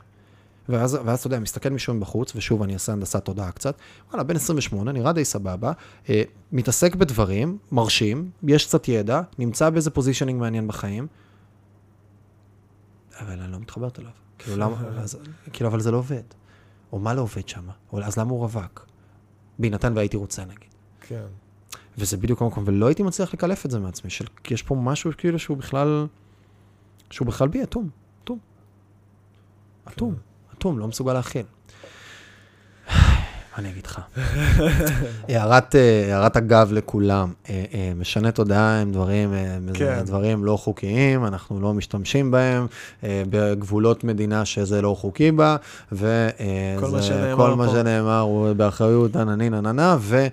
[0.69, 3.75] ואז, ואז אתה יודע, מסתכל מישהו מבחוץ, ושוב אני אעשה הנדסת תודעה קצת,
[4.09, 5.71] וואלה, בן 28, נראה די סבבה,
[6.09, 11.07] אה, מתעסק בדברים, מרשים, יש קצת ידע, נמצא באיזה פוזישנינג מעניין בחיים,
[13.19, 14.11] אבל אני לא מתחברת אליו.
[14.39, 15.17] כאילו, למה, אז,
[15.53, 16.23] כאילו, אבל זה לא עובד.
[16.91, 17.67] או מה לא עובד שם?
[17.93, 18.85] אז למה הוא רווק?
[19.59, 20.69] בהינתן והייתי רוצה, נגיד.
[21.01, 21.25] כן.
[21.97, 25.11] וזה בדיוק המקום, ולא הייתי מצליח לקלף את זה מעצמי, של, כי יש פה משהו
[25.17, 26.07] כאילו שהוא בכלל,
[27.11, 27.89] שהוא בכלל בי אטום,
[28.23, 28.39] אטום.
[29.87, 30.15] אטום,
[30.59, 31.43] אטום, לא מסוגל להכיל.
[32.89, 32.95] מה
[33.57, 33.99] אני אגיד לך?
[35.29, 39.33] הערת, אה, הערת אגב לכולם, אה, אה, משנה תודעה הם דברים,
[39.73, 40.01] כן.
[40.05, 42.67] דברים לא חוקיים, אנחנו לא משתמשים בהם,
[43.03, 45.55] בגבולות מדינה שזה לא חוקי בה,
[45.91, 46.29] וזה
[47.35, 50.27] כל מה שנאמר הוא באחריות ננני נננה, ו...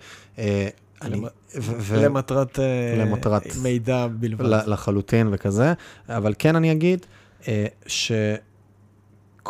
[1.02, 1.20] אני-
[1.58, 2.58] ו- ו- למטרת
[2.98, 4.44] למטרת- מידע בלבד.
[4.66, 5.72] לחלוטין וכזה,
[6.08, 7.06] אבל כן אני אגיד
[7.48, 7.66] אה,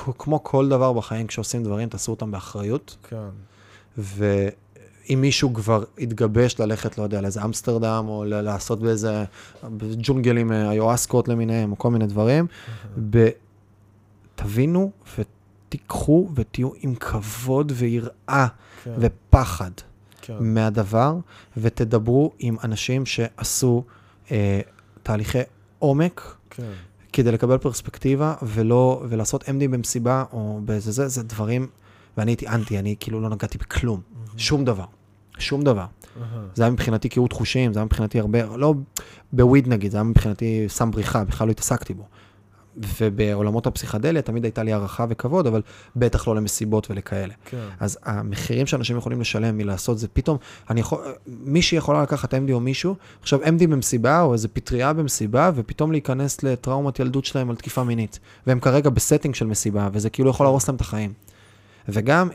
[0.01, 3.28] שכמו כל דבר בחיים, כשעושים דברים, תעשו אותם באחריות, כן.
[3.99, 9.24] ואם מישהו כבר התגבש ללכת, לא יודע, לאיזה אמסטרדם, או לעשות באיזה
[9.99, 12.47] ג'ונגלים, אה, איואסקות למיניהם, או כל מיני דברים,
[13.11, 13.28] ב-
[14.34, 18.47] תבינו ותיקחו ותהיו עם כבוד ויראה
[18.84, 18.92] כן.
[18.99, 19.70] ופחד.
[20.26, 20.34] כן.
[20.40, 21.16] מהדבר,
[21.57, 23.84] ותדברו עם אנשים שעשו
[24.30, 24.61] אה,
[25.03, 25.38] תהליכי
[25.78, 26.62] עומק כן.
[27.16, 31.66] כדי לקבל פרספקטיבה, ולא, ולעשות MD במסיבה או באיזה זה, זה דברים,
[32.16, 34.00] ואני הייתי אנטי, אני כאילו לא נגעתי בכלום,
[34.36, 34.84] שום דבר,
[35.38, 35.80] שום דבר.
[35.80, 36.46] אהה.
[36.54, 38.74] זה היה מבחינתי קהות חושים, זה היה מבחינתי הרבה, לא
[39.32, 42.04] בוויד נגיד, זה היה מבחינתי סם בריחה, בכלל לא התעסקתי בו.
[43.01, 45.62] ובעולמות הפסיכדליה תמיד הייתה לי הערכה וכבוד, אבל
[45.97, 47.35] בטח לא למסיבות ולכאלה.
[47.45, 47.66] כן.
[47.81, 50.37] אז המחירים שאנשים יכולים לשלם מלעשות זה פתאום,
[50.70, 55.51] אני יכול, מישהי יכולה לקחת MD או מישהו, עכשיו MD במסיבה או איזה פטריה במסיבה,
[55.55, 58.18] ופתאום להיכנס לטראומת ילדות שלהם על תקיפה מינית.
[58.47, 61.12] והם כרגע ב setting של מסיבה, וזה כאילו יכול להרוס להם את החיים.
[61.89, 62.29] וגם,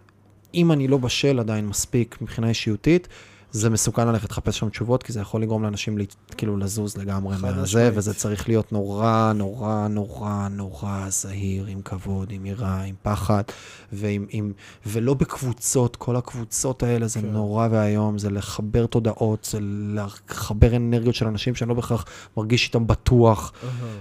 [0.53, 3.07] אם אני לא בשל עדיין מספיק מבחינה אישיותית,
[3.51, 6.03] זה מסוכן ללכת לחפש שם תשובות, כי זה יכול לגרום לאנשים לה,
[6.37, 7.91] כאילו לזוז לגמרי מהזה.
[7.93, 13.43] וזה צריך להיות נורא, נורא, נורא, נורא זהיר, עם כבוד, עם יראה, עם פחד,
[13.91, 14.53] ועם, עם,
[14.85, 17.27] ולא בקבוצות, כל הקבוצות האלה זה כן.
[17.27, 19.59] נורא ואיום, זה לחבר תודעות, זה
[19.93, 22.05] לחבר אנרגיות של אנשים שאני לא בהכרח
[22.37, 23.53] מרגיש איתם בטוח.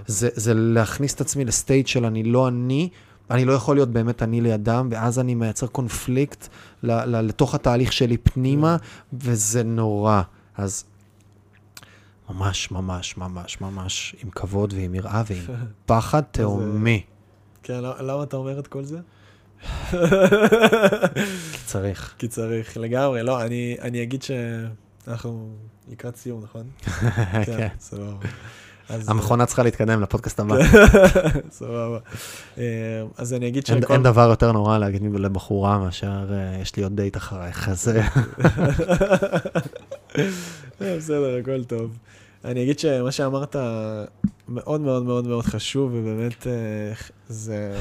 [0.07, 2.89] זה, זה להכניס את עצמי לסטייט של אני לא אני,
[3.31, 6.47] אני לא יכול להיות באמת אני לידם, ואז אני מייצר קונפליקט
[6.83, 8.77] ל, ל, לתוך התהליך שלי פנימה,
[9.13, 10.21] וזה נורא.
[10.57, 10.85] אז
[12.29, 15.41] ממש, ממש, ממש, ממש, עם כבוד ועם יראה ועם
[15.85, 17.03] פחד תהומי.
[17.63, 18.99] כן, לא- למה אתה אומר את כל זה?
[21.51, 22.13] כי צריך.
[22.17, 23.23] כי צריך, לגמרי.
[23.23, 25.55] לא, אני אני אגיד שאנחנו
[25.91, 26.63] לקראת סיום, נכון?
[27.45, 27.67] כן.
[27.79, 28.15] סבבה.
[28.89, 30.55] המכונה צריכה להתקדם לפודקאסט הבא.
[31.51, 31.99] סבבה.
[32.57, 32.63] אה,
[33.17, 33.93] אז אני אגיד שכל...
[33.93, 38.07] אין דבר יותר נורא להגיד לבחורה מאשר אה, יש לי עוד דייט אחרייך, אז אה,
[40.97, 41.97] בסדר, הכל טוב.
[42.45, 43.55] אני אגיד שמה שאמרת
[44.49, 46.47] מאוד מאוד מאוד מאוד חשוב, ובאמת
[47.27, 47.77] זה...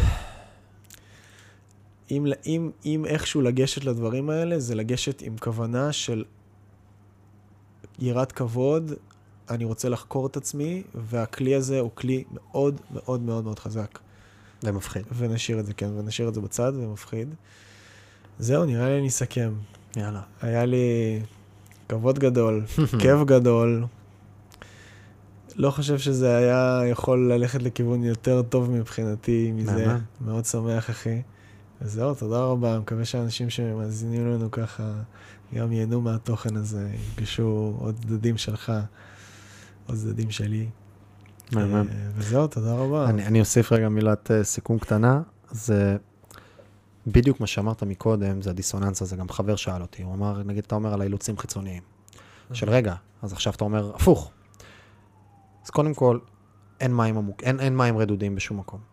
[2.10, 6.24] אם, אם, אם איכשהו לגשת לדברים האלה, זה לגשת עם כוונה של
[7.98, 8.92] יראת כבוד,
[9.50, 13.98] אני רוצה לחקור את עצמי, והכלי הזה הוא כלי מאוד מאוד מאוד מאוד חזק.
[14.62, 15.02] זה מפחיד.
[15.16, 17.34] ונשאיר את זה, כן, ונשאיר את זה בצד, ומפחיד.
[18.38, 19.52] זהו, נראה לי אני אסכם.
[19.96, 20.20] יאללה.
[20.42, 21.20] היה לי
[21.88, 22.64] כבוד גדול,
[23.00, 23.84] כיף גדול.
[25.56, 29.86] לא חושב שזה היה יכול ללכת לכיוון יותר טוב מבחינתי מזה.
[30.20, 31.22] מאוד שמח, אחי.
[31.80, 32.78] אז זהו, תודה רבה.
[32.78, 34.92] מקווה שאנשים שמאזינים לנו ככה
[35.54, 38.72] גם ייהנו מהתוכן הזה, יפגשו עוד צדדים שלך,
[39.90, 40.68] עוד צדדים שלי.
[41.52, 41.74] מהמם.
[41.74, 43.08] אה, וזהו, תודה רבה.
[43.08, 45.96] אני, אני אוסיף רגע מילת uh, סיכום קטנה, זה
[47.06, 50.74] בדיוק מה שאמרת מקודם, זה הדיסוננס הזה, גם חבר שאל אותי, הוא אמר, נגיד אתה
[50.74, 51.82] אומר על האילוצים חיצוניים,
[52.52, 54.30] של רגע, אז עכשיו אתה אומר, הפוך.
[55.64, 56.18] אז קודם כל,
[56.80, 58.89] אין מים, עמוק, אין, אין מים רדודים בשום מקום.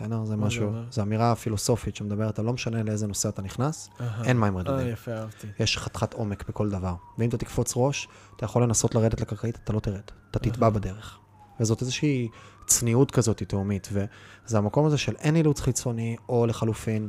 [0.00, 0.24] בסדר?
[0.24, 0.70] זה משהו?
[0.90, 3.90] זו אמירה פילוסופית שמדברת על לא משנה לאיזה נושא אתה נכנס.
[4.24, 4.88] אין מים אה, רדודים.
[4.88, 5.46] יפה, אהבתי.
[5.60, 6.94] יש חתיכת עומק בכל דבר.
[7.18, 10.00] ואם אתה תקפוץ ראש, אתה יכול לנסות לרדת לקרקעית, אתה לא תרד.
[10.30, 10.70] אתה תטבע.
[10.70, 11.18] בדרך.
[11.60, 12.28] וזאת איזושהי
[12.66, 17.08] צניעות כזאת תהומית, וזה המקום הזה של אין אילוץ חיצוני, או לחלופין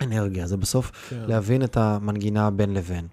[0.00, 0.46] אנרגיה.
[0.46, 1.24] זה בסוף כן.
[1.26, 3.06] להבין את המנגינה בין לבין.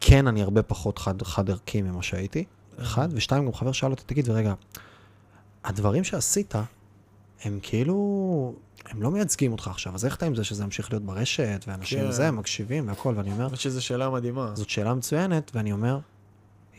[0.00, 2.44] כן, אני הרבה פחות חד, חד ערכי ממה שהייתי,
[2.80, 4.54] אחד, ושתיים, גם חבר שאל אותי, תגיד, ורגע,
[5.64, 6.54] הדברים שעשית,
[7.44, 8.54] הם כאילו,
[8.86, 12.00] הם לא מייצגים אותך עכשיו, אז איך אתה עם זה שזה ימשיך להיות ברשת, ואנשים
[12.00, 12.10] כן.
[12.10, 14.50] זה, מקשיבים והכל, ואני אומר, האמת שזו שאלה מדהימה.
[14.54, 15.98] זאת שאלה מצוינת, ואני אומר,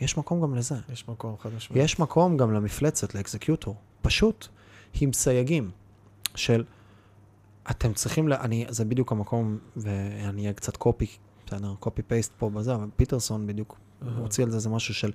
[0.00, 0.74] יש מקום גם לזה.
[0.92, 1.84] יש מקום, חד משמעית.
[1.84, 3.76] יש מקום גם למפלצת, לאקזקיוטור.
[4.02, 4.48] פשוט
[5.00, 5.70] עם סייגים
[6.34, 6.64] של,
[7.70, 8.32] אתם צריכים, ל...
[8.32, 11.06] אני, זה בדיוק המקום, ואני אהיה קצת קופי,
[11.46, 13.76] בסדר, קופי פייסט פה בזה, אבל פיטרסון בדיוק.
[14.00, 15.10] הוא הוציא על זה איזה משהו של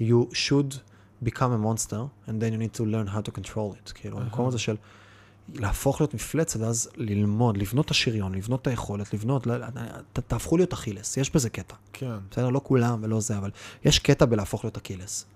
[0.00, 0.76] you should
[1.24, 3.92] become a monster, and then you need to learn how to control it.
[3.94, 4.24] כאילו, אהה.
[4.24, 4.76] המקום הזה של
[5.54, 9.46] להפוך להיות מפלצת, ואז ללמוד, לבנות את השריון, לבנות את היכולת, לבנות,
[10.12, 11.74] ת, תהפכו להיות אכילס, יש בזה קטע.
[11.92, 12.16] כן.
[12.30, 13.50] בסדר, לא כולם ולא זה, אבל
[13.84, 15.26] יש קטע בלהפוך להיות אכילס.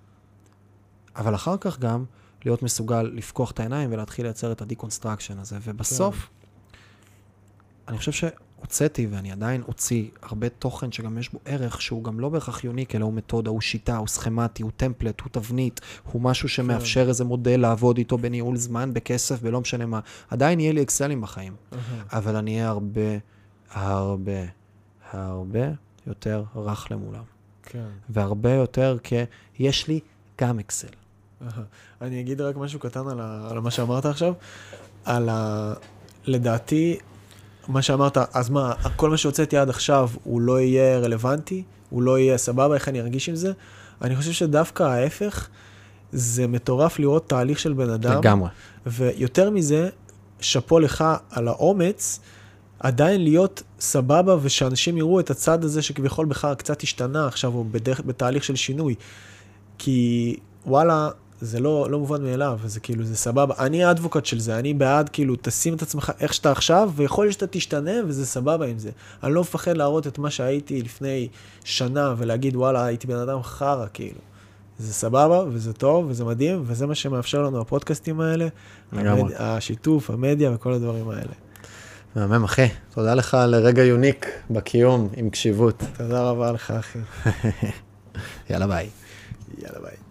[1.16, 2.04] אבל אחר כך גם
[2.44, 6.28] להיות מסוגל לפקוח את העיניים ולהתחיל לייצר את ה deconstruction הזה, ובסוף,
[7.88, 12.28] אני חושב שהוצאתי, ואני עדיין אוציא, הרבה תוכן שגם יש בו ערך, שהוא גם לא
[12.28, 15.80] בהכרח unique, אלא הוא מתודה, הוא שיטה, הוא סכמטי, הוא template, הוא תבנית,
[16.12, 20.00] הוא משהו שמאפשר איזה מודל לעבוד איתו בניהול זמן, בכסף, ולא משנה מה.
[20.30, 21.56] עדיין יהיה לי אקסלים בחיים,
[22.12, 23.18] אבל אני אהיה הרבה,
[23.70, 24.44] הרבה,
[25.12, 25.68] הרבה
[26.06, 27.22] יותר רך למולם.
[27.62, 27.86] כן.
[28.08, 29.16] והרבה יותר כי
[29.58, 30.00] יש לי
[30.40, 30.88] גם אקסל.
[32.00, 34.34] אני אגיד רק משהו קטן על, ה, על מה שאמרת עכשיו.
[35.04, 35.72] על ה...
[36.26, 36.98] לדעתי,
[37.68, 42.18] מה שאמרת, אז מה, כל מה שהוצאתי עד עכשיו הוא לא יהיה רלוונטי, הוא לא
[42.18, 43.52] יהיה סבבה, איך אני ארגיש עם זה?
[44.02, 45.48] אני חושב שדווקא ההפך,
[46.12, 48.18] זה מטורף לראות תהליך של בן אדם.
[48.18, 48.48] לגמרי.
[48.86, 49.88] ויותר מזה,
[50.40, 52.20] שאפו לך על האומץ,
[52.80, 58.00] עדיין להיות סבבה ושאנשים יראו את הצד הזה שכביכול בך קצת השתנה עכשיו, או בדרך,
[58.06, 58.94] בתהליך של שינוי.
[59.78, 60.36] כי
[60.66, 61.08] וואלה,
[61.40, 63.54] זה לא, לא מובן מאליו, זה כאילו, זה סבבה.
[63.58, 67.32] אני האדבוקט של זה, אני בעד, כאילו, תשים את עצמך איך שאתה עכשיו, ויכול להיות
[67.32, 68.90] שאתה תשתנה, וזה סבבה עם זה.
[69.22, 71.28] אני לא מפחד להראות את מה שהייתי לפני
[71.64, 74.18] שנה, ולהגיד, וואלה, הייתי בן אדם חרא, כאילו.
[74.78, 78.48] זה סבבה, וזה טוב, וזה מדהים, וזה מה שמאפשר לנו הפודקאסטים האלה.
[78.92, 79.32] המד...
[79.38, 81.32] השיתוף, המדיה וכל הדברים האלה.
[82.16, 82.68] מהמם, אחי.
[82.94, 85.82] תודה לך על רגע יוניק בקיום עם קשיבות.
[85.96, 86.98] תודה רבה לך, אחי.
[88.50, 88.88] יאללה ביי.
[89.58, 90.03] יאללה ביי.